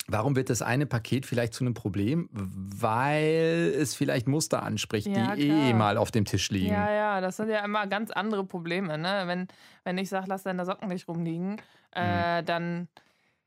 [0.08, 2.28] warum wird das eine Paket vielleicht zu einem Problem?
[2.32, 5.74] Weil es vielleicht Muster anspricht, Ja, die eh klar.
[5.74, 6.72] mal auf dem Tisch liegen.
[6.72, 8.98] Ja, ja, das sind ja immer ganz andere Probleme.
[8.98, 9.22] Ne?
[9.26, 9.48] Wenn,
[9.84, 11.60] wenn ich sage, lass deine Socken nicht rumliegen,
[11.96, 12.02] Mhm.
[12.02, 12.88] äh, dann.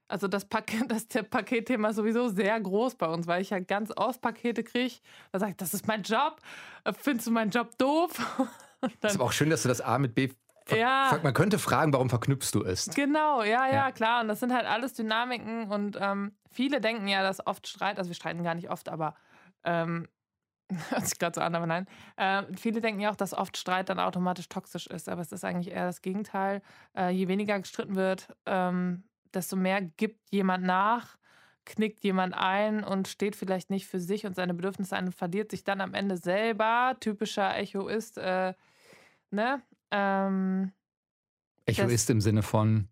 [0.07, 3.67] Also das, Paket, das der Paketthema ist sowieso sehr groß bei uns, weil ich halt
[3.69, 4.95] ganz oft Pakete kriege.
[5.31, 6.37] Da sage ich, das ist mein Job.
[6.83, 8.11] Äh, Findest du meinen Job doof?
[8.81, 10.29] Und ist dann, aber auch schön, dass du das A mit B.
[10.69, 11.17] Ja.
[11.23, 12.89] Man könnte fragen, warum verknüpfst du es?
[12.93, 13.91] genau, ja, ja, Ja.
[13.91, 14.21] klar.
[14.21, 18.09] Und das sind halt alles Dynamiken und ähm, viele denken ja, dass oft Streit, also
[18.09, 19.15] wir streiten gar nicht oft, aber
[19.63, 20.07] ähm,
[20.89, 21.87] hört sich gerade so an, aber nein.
[22.17, 25.43] Ähm, viele denken ja auch, dass oft Streit dann automatisch toxisch ist, aber es ist
[25.43, 26.61] eigentlich eher das Gegenteil.
[26.95, 31.17] Äh, je weniger gestritten wird, ähm, desto mehr gibt jemand nach,
[31.65, 35.51] knickt jemand ein und steht vielleicht nicht für sich und seine Bedürfnisse ein und verliert
[35.51, 36.95] sich dann am Ende selber.
[36.99, 38.53] Typischer Echoist, äh,
[39.29, 39.61] ne?
[39.91, 40.71] Ähm,
[41.65, 42.87] Echoist im Sinne von,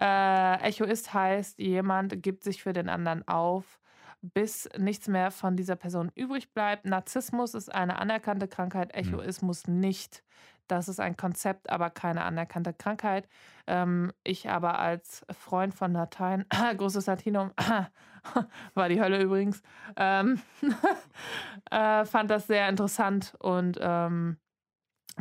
[0.00, 3.80] äh, Echoist heißt, jemand gibt sich für den anderen auf,
[4.20, 6.84] bis nichts mehr von dieser Person übrig bleibt.
[6.84, 10.22] Narzissmus ist eine anerkannte Krankheit, Echoismus nicht.
[10.68, 13.28] Das ist ein Konzept, aber keine anerkannte Krankheit.
[13.66, 17.50] Ähm, ich aber als Freund von Latein, großes Latinum,
[18.74, 19.60] war die Hölle übrigens,
[19.96, 20.40] ähm,
[21.70, 24.38] äh, fand das sehr interessant und ähm,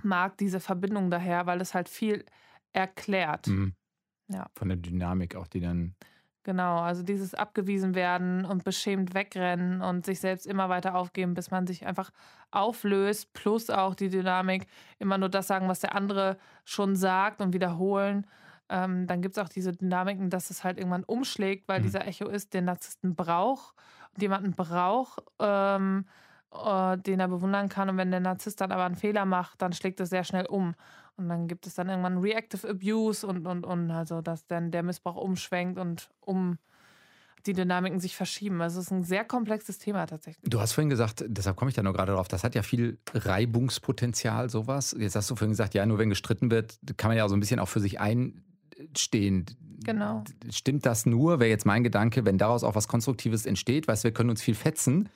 [0.03, 2.23] mag diese Verbindung daher, weil es halt viel
[2.73, 3.47] erklärt.
[3.47, 3.71] mh,
[4.27, 4.47] Ja.
[4.55, 5.95] von der Dynamik auch, die dann.
[6.43, 11.51] Genau, also dieses abgewiesen werden und beschämt wegrennen und sich selbst immer weiter aufgeben, bis
[11.51, 12.09] man sich einfach
[12.49, 14.65] auflöst, plus auch die Dynamik,
[14.97, 18.25] immer nur das sagen, was der andere schon sagt und wiederholen.
[18.69, 21.83] Ähm, dann gibt es auch diese Dynamiken, dass es halt irgendwann umschlägt, weil Mhm.
[21.83, 23.75] dieser Echoist den Narzissten braucht
[24.15, 26.05] und jemanden braucht, ähm,
[26.51, 27.87] äh, den er bewundern kann.
[27.89, 30.73] Und wenn der Narzisst dann aber einen Fehler macht, dann schlägt es sehr schnell um.
[31.21, 34.83] Und dann gibt es dann irgendwann Reactive Abuse und, und, und, also dass dann der
[34.83, 36.57] Missbrauch umschwenkt und um
[37.45, 38.61] die Dynamiken sich verschieben.
[38.61, 40.49] Also es ist ein sehr komplexes Thema tatsächlich.
[40.49, 42.99] Du hast vorhin gesagt, deshalb komme ich da nur gerade drauf, das hat ja viel
[43.13, 44.95] Reibungspotenzial, sowas.
[44.97, 47.39] Jetzt hast du vorhin gesagt, ja, nur wenn gestritten wird, kann man ja so ein
[47.39, 49.45] bisschen auch für sich einstehen.
[49.83, 50.23] Genau.
[50.51, 54.09] Stimmt das nur, wäre jetzt mein Gedanke, wenn daraus auch was Konstruktives entsteht, weißt du,
[54.09, 55.09] wir können uns viel fetzen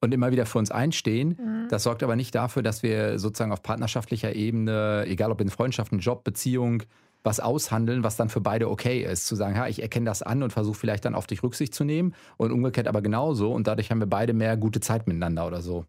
[0.00, 1.36] und immer wieder für uns einstehen.
[1.40, 1.68] Mhm.
[1.68, 5.98] Das sorgt aber nicht dafür, dass wir sozusagen auf partnerschaftlicher Ebene, egal ob in Freundschaften,
[5.98, 6.82] Job, Beziehung,
[7.24, 9.26] was aushandeln, was dann für beide okay ist.
[9.26, 11.84] Zu sagen, ja, ich erkenne das an und versuche vielleicht dann auf dich Rücksicht zu
[11.84, 15.60] nehmen und umgekehrt aber genauso und dadurch haben wir beide mehr gute Zeit miteinander oder
[15.60, 15.84] so.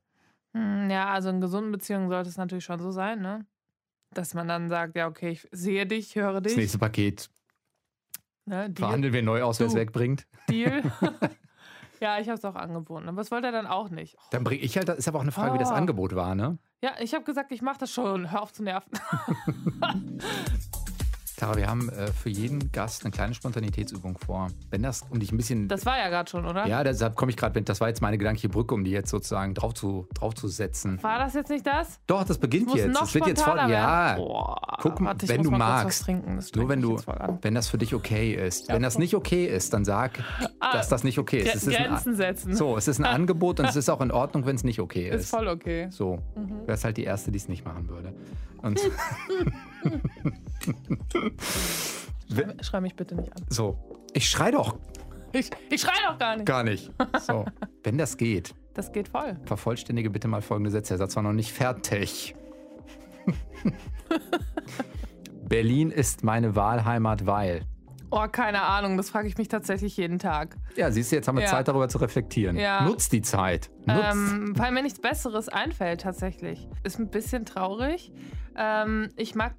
[0.53, 3.45] Hm, Ja, also in gesunden Beziehungen sollte es natürlich schon so sein, ne?
[4.11, 6.57] Dass man dann sagt, ja, okay, ich sehe dich, höre Das dich.
[6.57, 7.29] nächste Paket
[8.45, 10.25] Ne, verhandeln wir neu aus, wer es wegbringt.
[10.49, 10.81] Deal.
[11.99, 13.07] ja, ich habe es auch angeboten.
[13.07, 14.17] Aber das wollte er dann auch nicht.
[14.31, 15.75] Dann bringe ich halt, das ist aber auch eine Frage, wie das Oh.
[15.75, 16.57] Angebot war, ne?
[16.81, 18.31] Ja, ich habe gesagt, ich mache das schon.
[18.31, 18.91] Hör auf zu nerven.
[21.39, 24.49] Tara, wir haben äh, für jeden Gast eine kleine Spontanitätsübung vor.
[24.71, 25.69] Wenn das, um dich ein bisschen.
[25.69, 26.67] Das war ja gerade schon, oder?
[26.67, 29.53] ja, deshalb komme ich gerade, das war jetzt meine gedankliche Brücke, um die jetzt sozusagen
[29.53, 31.01] drauf zu, drauf zu setzen.
[31.01, 32.01] War das jetzt nicht das?
[32.07, 32.89] Doch, das beginnt jetzt.
[32.93, 33.55] noch Das wird jetzt voll.
[33.57, 34.15] Ja.
[34.17, 36.03] Boah, Guck mal, warte, wenn du magst.
[36.03, 36.39] trinken.
[36.55, 36.97] Nur wenn du,
[37.41, 38.67] wenn das für dich okay ist.
[38.67, 40.19] Ja, wenn das nicht okay ist, dann sag,
[40.59, 41.55] Ah, dass das nicht okay ist.
[41.55, 42.53] Es ist ein, Grenzen setzen.
[42.53, 45.07] so, es ist ein Angebot und es ist auch in Ordnung, wenn es nicht okay
[45.09, 45.21] ist.
[45.21, 45.87] Ist voll okay.
[45.89, 46.61] So, Mhm.
[46.65, 48.13] wäre es halt die Erste, die es nicht machen würde.
[48.61, 48.77] Und
[52.31, 53.43] Schrei, schrei mich bitte nicht an.
[53.49, 53.77] so,
[54.13, 54.77] ich schrei doch.
[55.31, 56.45] Ich, ich schreie doch gar nicht.
[56.45, 56.91] Gar nicht.
[57.19, 57.45] So,
[57.83, 59.37] wenn das geht, Das geht voll.
[59.45, 60.89] vervollständige bitte mal folgende Sätze.
[60.93, 62.35] Der Satz war noch nicht fertig.
[65.47, 67.61] Berlin ist meine Wahlheimat, weil.
[68.11, 70.57] Oh, keine Ahnung, das frage ich mich tatsächlich jeden Tag.
[70.75, 71.49] Ja, siehst du, jetzt haben wir Ja.
[71.51, 72.57] Zeit, darüber zu reflektieren.
[72.57, 72.81] Ja.
[72.83, 73.69] Nutz die Zeit.
[73.85, 73.99] Nutz.
[74.11, 76.67] Ähm, weil mir nichts Besseres einfällt tatsächlich.
[76.83, 78.11] Ist ein bisschen traurig.
[78.55, 79.53] Ähm, ich, mag,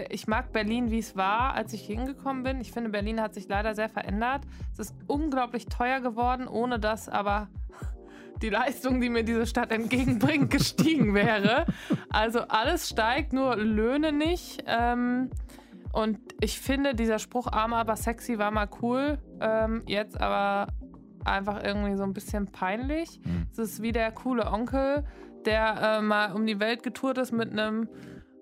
[0.00, 2.60] ich mag Berlin, wie es war, als ich hingekommen bin.
[2.60, 4.42] Ich finde, Berlin hat sich leider sehr verändert.
[4.72, 7.48] Es ist unglaublich teuer geworden, ohne dass aber
[8.42, 11.66] die Leistung, die mir diese Stadt entgegenbringt, gestiegen wäre.
[12.10, 14.64] Also alles steigt, nur Löhne nicht.
[14.66, 15.30] Ähm,
[15.92, 19.18] und ich finde, dieser Spruch arm, aber sexy war mal cool.
[19.40, 20.72] Ähm, jetzt aber
[21.24, 23.20] einfach irgendwie so ein bisschen peinlich.
[23.22, 23.46] Hm.
[23.52, 25.04] Es ist wie der coole Onkel,
[25.44, 27.88] der äh, mal um die Welt getourt ist mit einem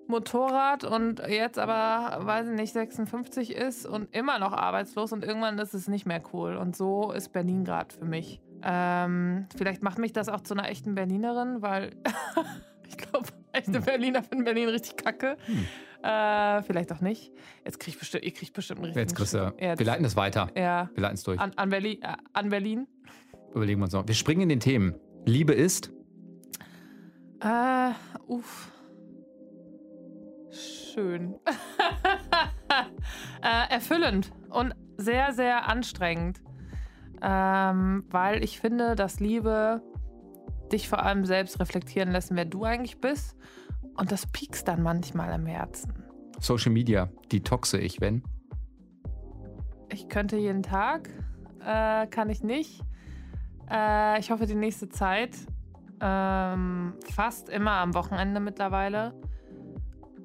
[0.07, 5.57] Motorrad und jetzt aber, weiß ich nicht, 56 ist und immer noch arbeitslos und irgendwann
[5.59, 6.55] ist es nicht mehr cool.
[6.57, 8.41] Und so ist Berlin gerade für mich.
[8.63, 11.91] Ähm, vielleicht macht mich das auch zu einer echten Berlinerin, weil
[12.87, 15.37] ich glaube, echte Berliner finden Berlin richtig kacke.
[15.45, 15.65] Hm.
[16.03, 17.31] Äh, vielleicht auch nicht.
[17.65, 20.15] Jetzt krieg ich bestimmt, ihr kriegt bestimmt einen richtigen Jetzt, Chris, Sch- wir leiten das
[20.17, 20.49] weiter.
[20.55, 21.39] Ja, Wir leiten es durch.
[21.39, 22.87] an, an, Berlin, äh, an Berlin.
[23.55, 24.05] Überlegen wir uns noch.
[24.07, 24.95] Wir springen in den Themen.
[25.25, 25.91] Liebe ist.
[27.39, 27.91] Äh,
[28.27, 28.69] uff.
[30.53, 31.35] Schön.
[33.41, 36.41] äh, erfüllend und sehr, sehr anstrengend.
[37.21, 39.81] Ähm, weil ich finde, dass Liebe
[40.71, 43.35] dich vor allem selbst reflektieren lässt, wer du eigentlich bist.
[43.97, 46.03] Und das piekst dann manchmal am Herzen.
[46.39, 48.23] Social Media, detoxe ich, wenn.
[49.91, 51.09] Ich könnte jeden Tag,
[51.61, 52.81] äh, kann ich nicht.
[53.71, 55.35] Äh, ich hoffe die nächste Zeit.
[56.01, 59.13] Ähm, fast immer am Wochenende mittlerweile.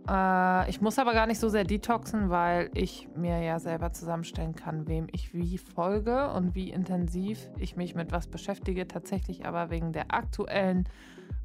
[0.08, 4.54] Äh, ich muss aber gar nicht so sehr detoxen, weil ich mir ja selber zusammenstellen
[4.54, 8.88] kann, wem ich wie folge und wie intensiv ich mich mit was beschäftige.
[8.88, 10.88] Tatsächlich aber wegen der aktuellen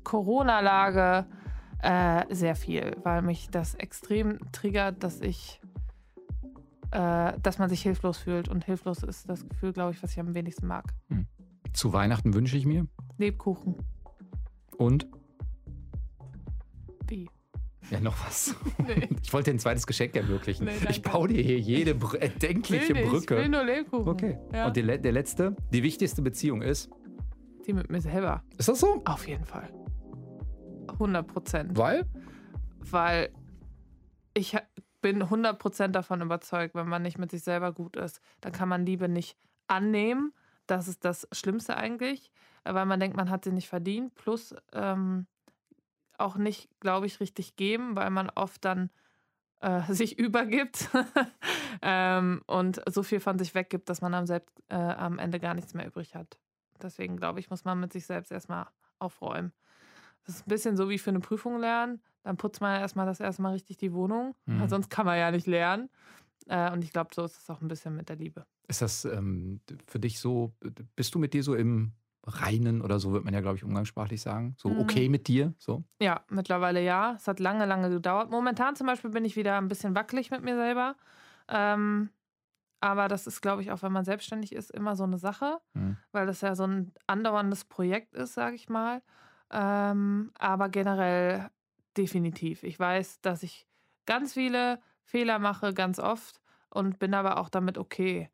[0.03, 1.25] Corona-Lage
[1.81, 5.59] äh, sehr viel, weil mich das extrem triggert, dass ich
[6.91, 8.47] äh, dass man sich hilflos fühlt.
[8.47, 10.93] Und hilflos ist das Gefühl, glaube ich, was ich am wenigsten mag.
[11.73, 12.87] Zu Weihnachten wünsche ich mir.
[13.17, 13.75] Lebkuchen.
[14.77, 15.07] Und.
[17.07, 17.27] Wie?
[17.91, 18.55] Ja, noch was.
[18.77, 19.09] Nee.
[19.23, 20.65] Ich wollte dir ein zweites Geschenk ermöglichen.
[20.65, 23.35] Nee, ich baue dir hier jede br erdenkliche will nicht, Brücke.
[23.35, 24.07] Ich will nur Lebkuchen.
[24.07, 24.37] Okay.
[24.53, 24.67] Ja.
[24.67, 26.89] Und der, le- der letzte, die wichtigste Beziehung ist.
[27.65, 28.43] Die mit mir selber.
[28.57, 29.01] Ist das so?
[29.05, 29.69] Auf jeden Fall.
[30.89, 31.77] 100 Prozent.
[31.77, 32.05] Weil?
[32.79, 33.29] Weil
[34.33, 34.57] ich
[35.01, 38.69] bin 100 Prozent davon überzeugt, wenn man nicht mit sich selber gut ist, dann kann
[38.69, 40.33] man Liebe nicht annehmen.
[40.67, 42.31] Das ist das Schlimmste eigentlich,
[42.63, 44.13] äh, weil man denkt, man hat sie nicht verdient.
[44.15, 45.25] Plus ähm,
[46.19, 48.89] auch nicht, glaube ich, richtig geben, weil man oft dann
[49.61, 50.89] äh, sich übergibt
[51.81, 55.53] ähm, und so viel von sich weggibt, dass man am, selbst, äh, am Ende gar
[55.53, 56.37] nichts mehr übrig hat.
[56.81, 58.67] Deswegen glaube ich, muss man mit sich selbst erstmal
[58.99, 59.53] aufräumen.
[60.25, 62.01] Das ist ein bisschen so wie für eine Prüfung lernen.
[62.23, 64.59] Dann putzt man ja erstmal das erste Mal richtig die Wohnung, Mhm.
[64.61, 65.89] weil sonst kann man ja nicht lernen.
[66.47, 68.45] Äh, und ich glaube, so ist es auch ein bisschen mit der Liebe.
[68.67, 70.53] Ist das ähm, für dich so,
[70.95, 71.91] bist du mit dir so im
[72.25, 74.55] Reinen oder so, wird man ja, glaube ich, umgangssprachlich sagen?
[74.57, 74.77] So Mhm.
[74.77, 75.53] okay mit dir?
[75.59, 75.83] So?
[76.01, 77.13] Ja, mittlerweile ja.
[77.15, 78.29] Es hat lange, lange gedauert.
[78.31, 80.95] Momentan zum Beispiel bin ich wieder ein bisschen wackelig mit mir selber.
[81.49, 82.09] Ähm,
[82.81, 85.93] aber das ist, glaube ich, auch wenn man selbstständig ist, immer so eine Sache, Mhm.
[86.11, 89.03] weil das ja so ein andauerndes Projekt ist, sage ich mal.
[89.51, 91.49] Ähm, aber generell
[91.97, 92.63] definitiv.
[92.63, 93.67] Ich weiß, dass ich
[94.05, 98.29] ganz viele Fehler mache, ganz oft und bin aber auch damit okay.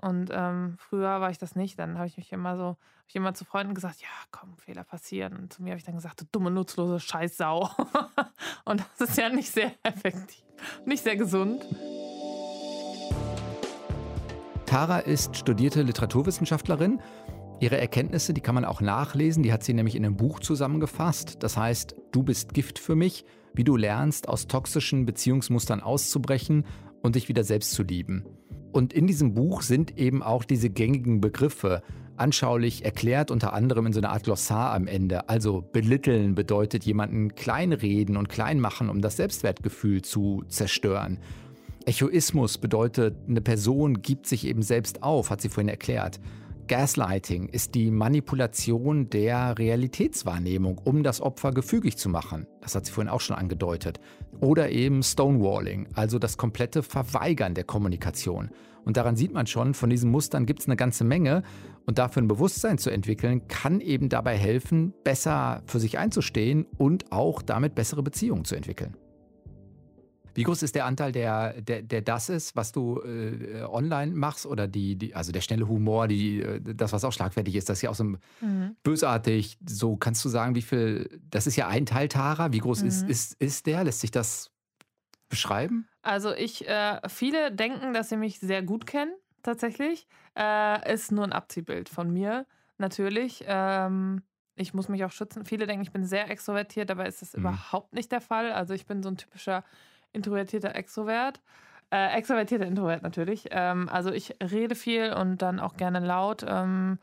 [0.00, 1.78] Und ähm, früher war ich das nicht.
[1.78, 5.36] Dann habe ich mich immer so, ich immer zu Freunden gesagt, ja, komm, Fehler passieren.
[5.36, 7.68] Und zu mir habe ich dann gesagt, du dumme, nutzlose Scheißsau.
[8.64, 10.44] und das ist ja nicht sehr effektiv,
[10.84, 11.64] nicht sehr gesund.
[14.66, 17.00] Tara ist studierte Literaturwissenschaftlerin.
[17.58, 21.42] Ihre Erkenntnisse, die kann man auch nachlesen, die hat sie nämlich in einem Buch zusammengefasst.
[21.42, 26.66] Das heißt, Du bist Gift für mich, wie du lernst, aus toxischen Beziehungsmustern auszubrechen
[27.02, 28.24] und dich wieder selbst zu lieben.
[28.72, 31.82] Und in diesem Buch sind eben auch diese gängigen Begriffe
[32.16, 35.28] anschaulich erklärt, unter anderem in so einer Art Glossar am Ende.
[35.28, 41.18] Also belitteln bedeutet jemanden kleinreden und klein machen, um das Selbstwertgefühl zu zerstören.
[41.86, 46.20] Echoismus bedeutet, eine Person gibt sich eben selbst auf, hat sie vorhin erklärt.
[46.70, 52.46] Gaslighting ist die Manipulation der Realitätswahrnehmung, um das Opfer gefügig zu machen.
[52.60, 53.98] Das hat sie vorhin auch schon angedeutet.
[54.38, 58.50] Oder eben Stonewalling, also das komplette Verweigern der Kommunikation.
[58.84, 61.42] Und daran sieht man schon, von diesen Mustern gibt es eine ganze Menge.
[61.86, 67.10] Und dafür ein Bewusstsein zu entwickeln, kann eben dabei helfen, besser für sich einzustehen und
[67.10, 68.96] auch damit bessere Beziehungen zu entwickeln.
[70.34, 74.46] Wie groß ist der Anteil, der, der, der das ist, was du äh, online machst?
[74.46, 77.78] Oder die, die, also der schnelle Humor, die, äh, das, was auch schlagfertig ist, das
[77.78, 78.76] ist ja auch so mhm.
[78.82, 79.58] bösartig.
[79.66, 82.52] So kannst du sagen, wie viel, das ist ja ein Teil Tara.
[82.52, 82.88] Wie groß mhm.
[82.88, 83.84] ist, ist, ist der?
[83.84, 84.50] Lässt sich das
[85.28, 85.88] beschreiben?
[86.02, 89.12] Also ich, äh, viele denken, dass sie mich sehr gut kennen,
[89.42, 90.06] tatsächlich.
[90.36, 92.46] Äh, ist nur ein Abziehbild von mir,
[92.78, 93.44] natürlich.
[93.46, 94.22] Ähm,
[94.56, 95.44] ich muss mich auch schützen.
[95.44, 97.40] Viele denken, ich bin sehr extrovertiert, dabei ist das mhm.
[97.40, 98.52] überhaupt nicht der Fall.
[98.52, 99.64] Also ich bin so ein typischer
[100.12, 101.40] introvertierter Extrovert.
[101.92, 103.48] Äh, extrovertierter Introvert natürlich.
[103.50, 106.44] Ähm, also ich rede viel und dann auch gerne laut.
[106.46, 106.98] Ähm,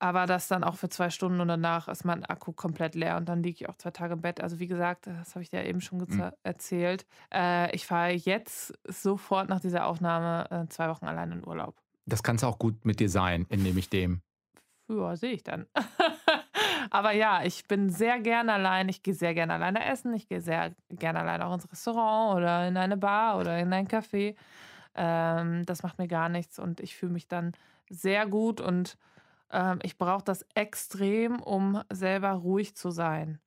[0.00, 3.28] aber das dann auch für zwei Stunden und danach ist mein Akku komplett leer und
[3.28, 4.40] dann liege ich auch zwei Tage im Bett.
[4.40, 6.30] Also wie gesagt, das habe ich dir eben schon mhm.
[6.42, 7.04] erzählt.
[7.32, 11.76] Äh, ich fahre jetzt sofort nach dieser Aufnahme äh, zwei Wochen allein in Urlaub.
[12.06, 14.22] Das kann es auch gut mit dir sein, entnehme ich dem.
[14.88, 15.66] Ja, sehe ich dann.
[16.90, 18.88] Aber ja, ich bin sehr gerne allein.
[18.88, 20.12] Ich gehe sehr gerne alleine essen.
[20.12, 23.86] Ich gehe sehr gerne alleine auch ins Restaurant oder in eine Bar oder in ein
[23.86, 24.34] Café.
[24.94, 27.52] Ähm, das macht mir gar nichts und ich fühle mich dann
[27.88, 28.98] sehr gut und
[29.52, 33.40] ähm, ich brauche das extrem, um selber ruhig zu sein.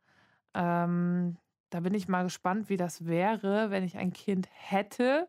[0.54, 1.38] Ähm,
[1.70, 5.28] da bin ich mal gespannt, wie das wäre, wenn ich ein Kind hätte.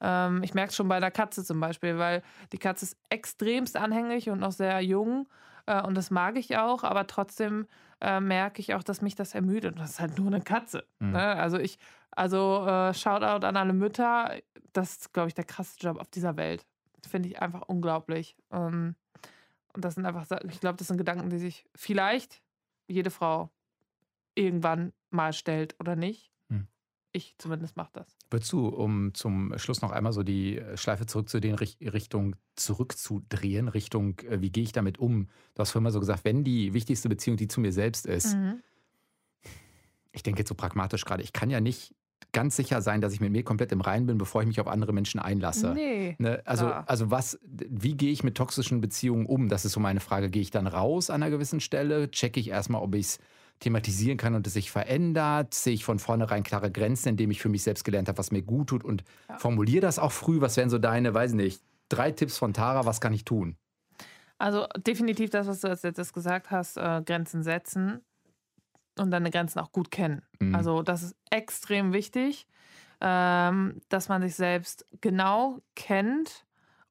[0.00, 3.76] Ähm, ich merke es schon bei der Katze zum Beispiel, weil die Katze ist extremst
[3.76, 5.26] anhänglich und noch sehr jung.
[5.66, 7.66] Äh, und das mag ich auch, aber trotzdem
[8.00, 9.74] äh, merke ich auch, dass mich das ermüdet.
[9.74, 10.84] Und das ist halt nur eine Katze.
[10.98, 11.12] Mhm.
[11.12, 11.36] Ne?
[11.36, 11.78] Also ich,
[12.10, 14.36] also äh, Shoutout an alle Mütter.
[14.72, 16.66] Das ist, glaube ich, der krasseste Job auf dieser Welt.
[17.06, 18.36] Finde ich einfach unglaublich.
[18.50, 18.94] Ähm,
[19.72, 22.42] und das sind einfach, ich glaube, das sind Gedanken, die sich vielleicht
[22.86, 23.50] jede Frau
[24.34, 26.33] irgendwann mal stellt oder nicht.
[27.16, 28.18] Ich zumindest mache das.
[28.28, 34.18] Würdest du, um zum Schluss noch einmal so die äh, Schleife zurückzudrehen, Richtung zurückzudrehen, Richtung,
[34.28, 35.28] äh, wie gehe ich damit um?
[35.54, 38.34] Du hast vorhin mal so gesagt, wenn die wichtigste Beziehung die zu mir selbst ist,
[38.34, 38.60] mhm.
[40.10, 41.94] ich denke jetzt so pragmatisch gerade, ich kann ja nicht
[42.32, 44.66] ganz sicher sein, dass ich mit mir komplett im Reinen bin, bevor ich mich auf
[44.66, 45.72] andere Menschen einlasse.
[45.72, 46.16] Nee.
[46.18, 46.42] Ne?
[46.44, 49.48] Also, also was, wie gehe ich mit toxischen Beziehungen um?
[49.48, 50.30] Das ist so meine Frage.
[50.30, 52.10] Gehe ich dann raus an einer gewissen Stelle?
[52.10, 53.18] Checke ich erstmal, ob ich es
[53.64, 55.54] thematisieren kann und es sich verändert?
[55.54, 58.42] Sehe ich von vornherein klare Grenzen, indem ich für mich selbst gelernt habe, was mir
[58.42, 59.38] gut tut und ja.
[59.38, 60.40] formuliere das auch früh?
[60.40, 63.56] Was wären so deine, weiß nicht, drei Tipps von Tara, was kann ich tun?
[64.38, 68.00] Also definitiv das, was du jetzt gesagt hast, äh, Grenzen setzen
[68.98, 70.22] und deine Grenzen auch gut kennen.
[70.40, 70.54] Mhm.
[70.54, 72.46] Also das ist extrem wichtig,
[73.00, 76.44] ähm, dass man sich selbst genau kennt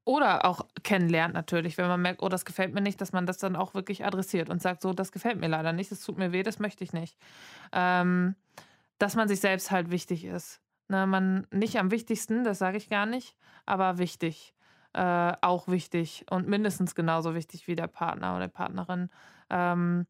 [0.06, 3.38] oder auch kennenlernt natürlich, wenn man merkt, oh, das gefällt mir nicht, dass man das
[3.38, 6.32] dann auch wirklich adressiert und sagt, so, das gefällt mir leider nicht, das tut mir
[6.32, 7.18] weh, das möchte ich nicht.
[7.72, 8.36] Ähm,
[8.98, 10.62] dass man sich selbst halt wichtig ist.
[10.90, 13.36] Ne, man nicht am wichtigsten, das sage ich gar nicht,
[13.66, 14.54] aber wichtig.
[14.94, 19.10] Äh, auch wichtig und mindestens genauso wichtig wie der Partner oder Partnerin.
[19.50, 20.06] Ähm,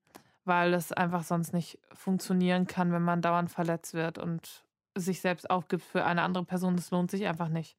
[0.45, 5.49] weil es einfach sonst nicht funktionieren kann, wenn man dauernd verletzt wird und sich selbst
[5.49, 6.75] aufgibt für eine andere Person.
[6.75, 7.77] Das lohnt sich einfach nicht.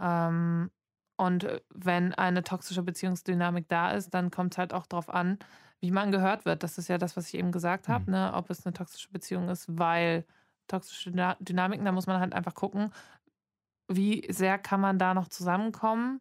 [0.00, 0.70] Ähm,
[1.16, 5.38] und wenn eine toxische Beziehungsdynamik da ist, dann kommt es halt auch darauf an,
[5.80, 6.62] wie man gehört wird.
[6.62, 8.12] Das ist ja das, was ich eben gesagt habe, mhm.
[8.12, 8.32] ne?
[8.34, 10.24] ob es eine toxische Beziehung ist, weil
[10.68, 12.92] toxische Dynamiken, da muss man halt einfach gucken,
[13.88, 16.20] wie sehr kann man da noch zusammenkommen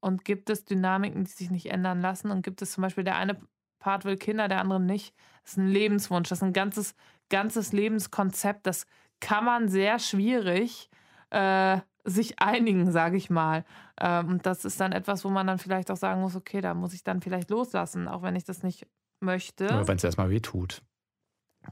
[0.00, 3.16] und gibt es Dynamiken, die sich nicht ändern lassen und gibt es zum Beispiel der
[3.16, 3.38] eine
[3.78, 5.14] Part will Kinder, der andere nicht.
[5.42, 6.94] Das ist ein Lebenswunsch, das ist ein ganzes,
[7.28, 8.66] ganzes Lebenskonzept.
[8.66, 8.86] Das
[9.20, 10.88] kann man sehr schwierig
[11.30, 13.64] äh, sich einigen, sage ich mal.
[14.00, 16.74] Ähm, und das ist dann etwas, wo man dann vielleicht auch sagen muss, okay, da
[16.74, 18.86] muss ich dann vielleicht loslassen, auch wenn ich das nicht
[19.20, 19.70] möchte.
[19.70, 20.82] Aber wenn es erstmal weh tut.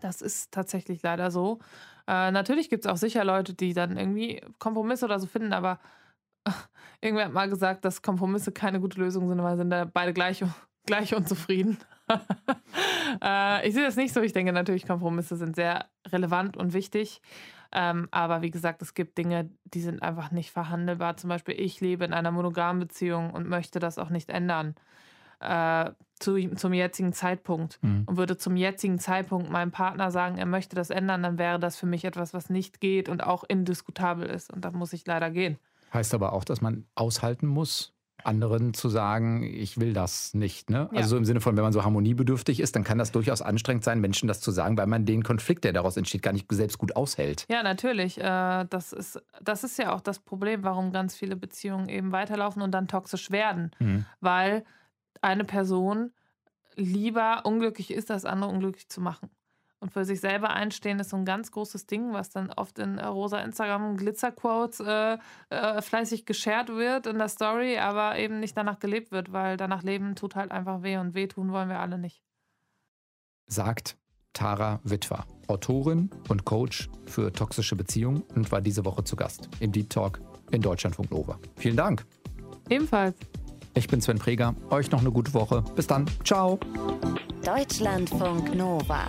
[0.00, 1.58] Das ist tatsächlich leider so.
[2.06, 5.80] Äh, natürlich gibt es auch sicher Leute, die dann irgendwie Kompromisse oder so finden, aber
[7.00, 10.44] irgendwer hat mal gesagt, dass Kompromisse keine gute Lösung sind, weil sind da beide gleich,
[10.86, 11.78] gleich unzufrieden.
[13.22, 14.20] äh, ich sehe das nicht so.
[14.20, 17.20] Ich denke natürlich, Kompromisse sind sehr relevant und wichtig.
[17.72, 21.16] Ähm, aber wie gesagt, es gibt Dinge, die sind einfach nicht verhandelbar.
[21.16, 24.74] Zum Beispiel, ich lebe in einer monogamen Beziehung und möchte das auch nicht ändern.
[25.40, 28.04] Äh, zu, zum jetzigen Zeitpunkt mhm.
[28.06, 31.76] und würde zum jetzigen Zeitpunkt meinem Partner sagen, er möchte das ändern, dann wäre das
[31.76, 34.52] für mich etwas, was nicht geht und auch indiskutabel ist.
[34.52, 35.58] Und da muss ich leider gehen.
[35.94, 40.70] Heißt aber auch, dass man aushalten muss, anderen zu sagen, ich will das nicht.
[40.70, 40.80] Ne?
[40.80, 40.98] Also ja.
[40.98, 43.84] Also so im Sinne von, wenn man so harmoniebedürftig ist, dann kann das durchaus anstrengend
[43.84, 46.78] sein, Menschen das zu sagen, weil man den Konflikt, der daraus entsteht, gar nicht selbst
[46.78, 47.46] gut aushält.
[47.48, 48.18] Ja, natürlich.
[48.18, 52.62] Äh, das ist, das ist ja auch das Problem, warum ganz viele Beziehungen eben weiterlaufen
[52.62, 53.70] und dann toxisch werden.
[53.78, 54.04] Mhm.
[54.20, 54.64] Weil
[55.20, 56.12] eine Person
[56.76, 59.30] lieber unglücklich ist, als andere unglücklich zu machen.
[59.80, 62.98] Und für sich selber einstehen ist so ein ganz großes Ding, was dann oft in
[62.98, 65.16] äh, rosa Instagram Glitzerquotes äh,
[65.48, 69.82] äh, fleißig geshared wird in der Story, aber eben nicht danach gelebt wird, weil danach
[69.82, 72.22] leben tut halt einfach weh und wehtun wollen wir alle nicht.
[73.46, 73.96] Sagt
[74.34, 79.72] Tara Witwer, Autorin und Coach für toxische Beziehungen und war diese Woche zu Gast im
[79.72, 80.20] Deep Talk
[80.50, 81.38] in Deutschlandfunk Nova.
[81.56, 82.04] Vielen Dank.
[82.68, 83.16] Ebenfalls.
[83.74, 84.54] Ich bin Sven Preger.
[84.70, 85.62] Euch noch eine gute Woche.
[85.74, 86.06] Bis dann.
[86.24, 86.58] Ciao.
[87.44, 89.08] Deutschlandfunk Nova.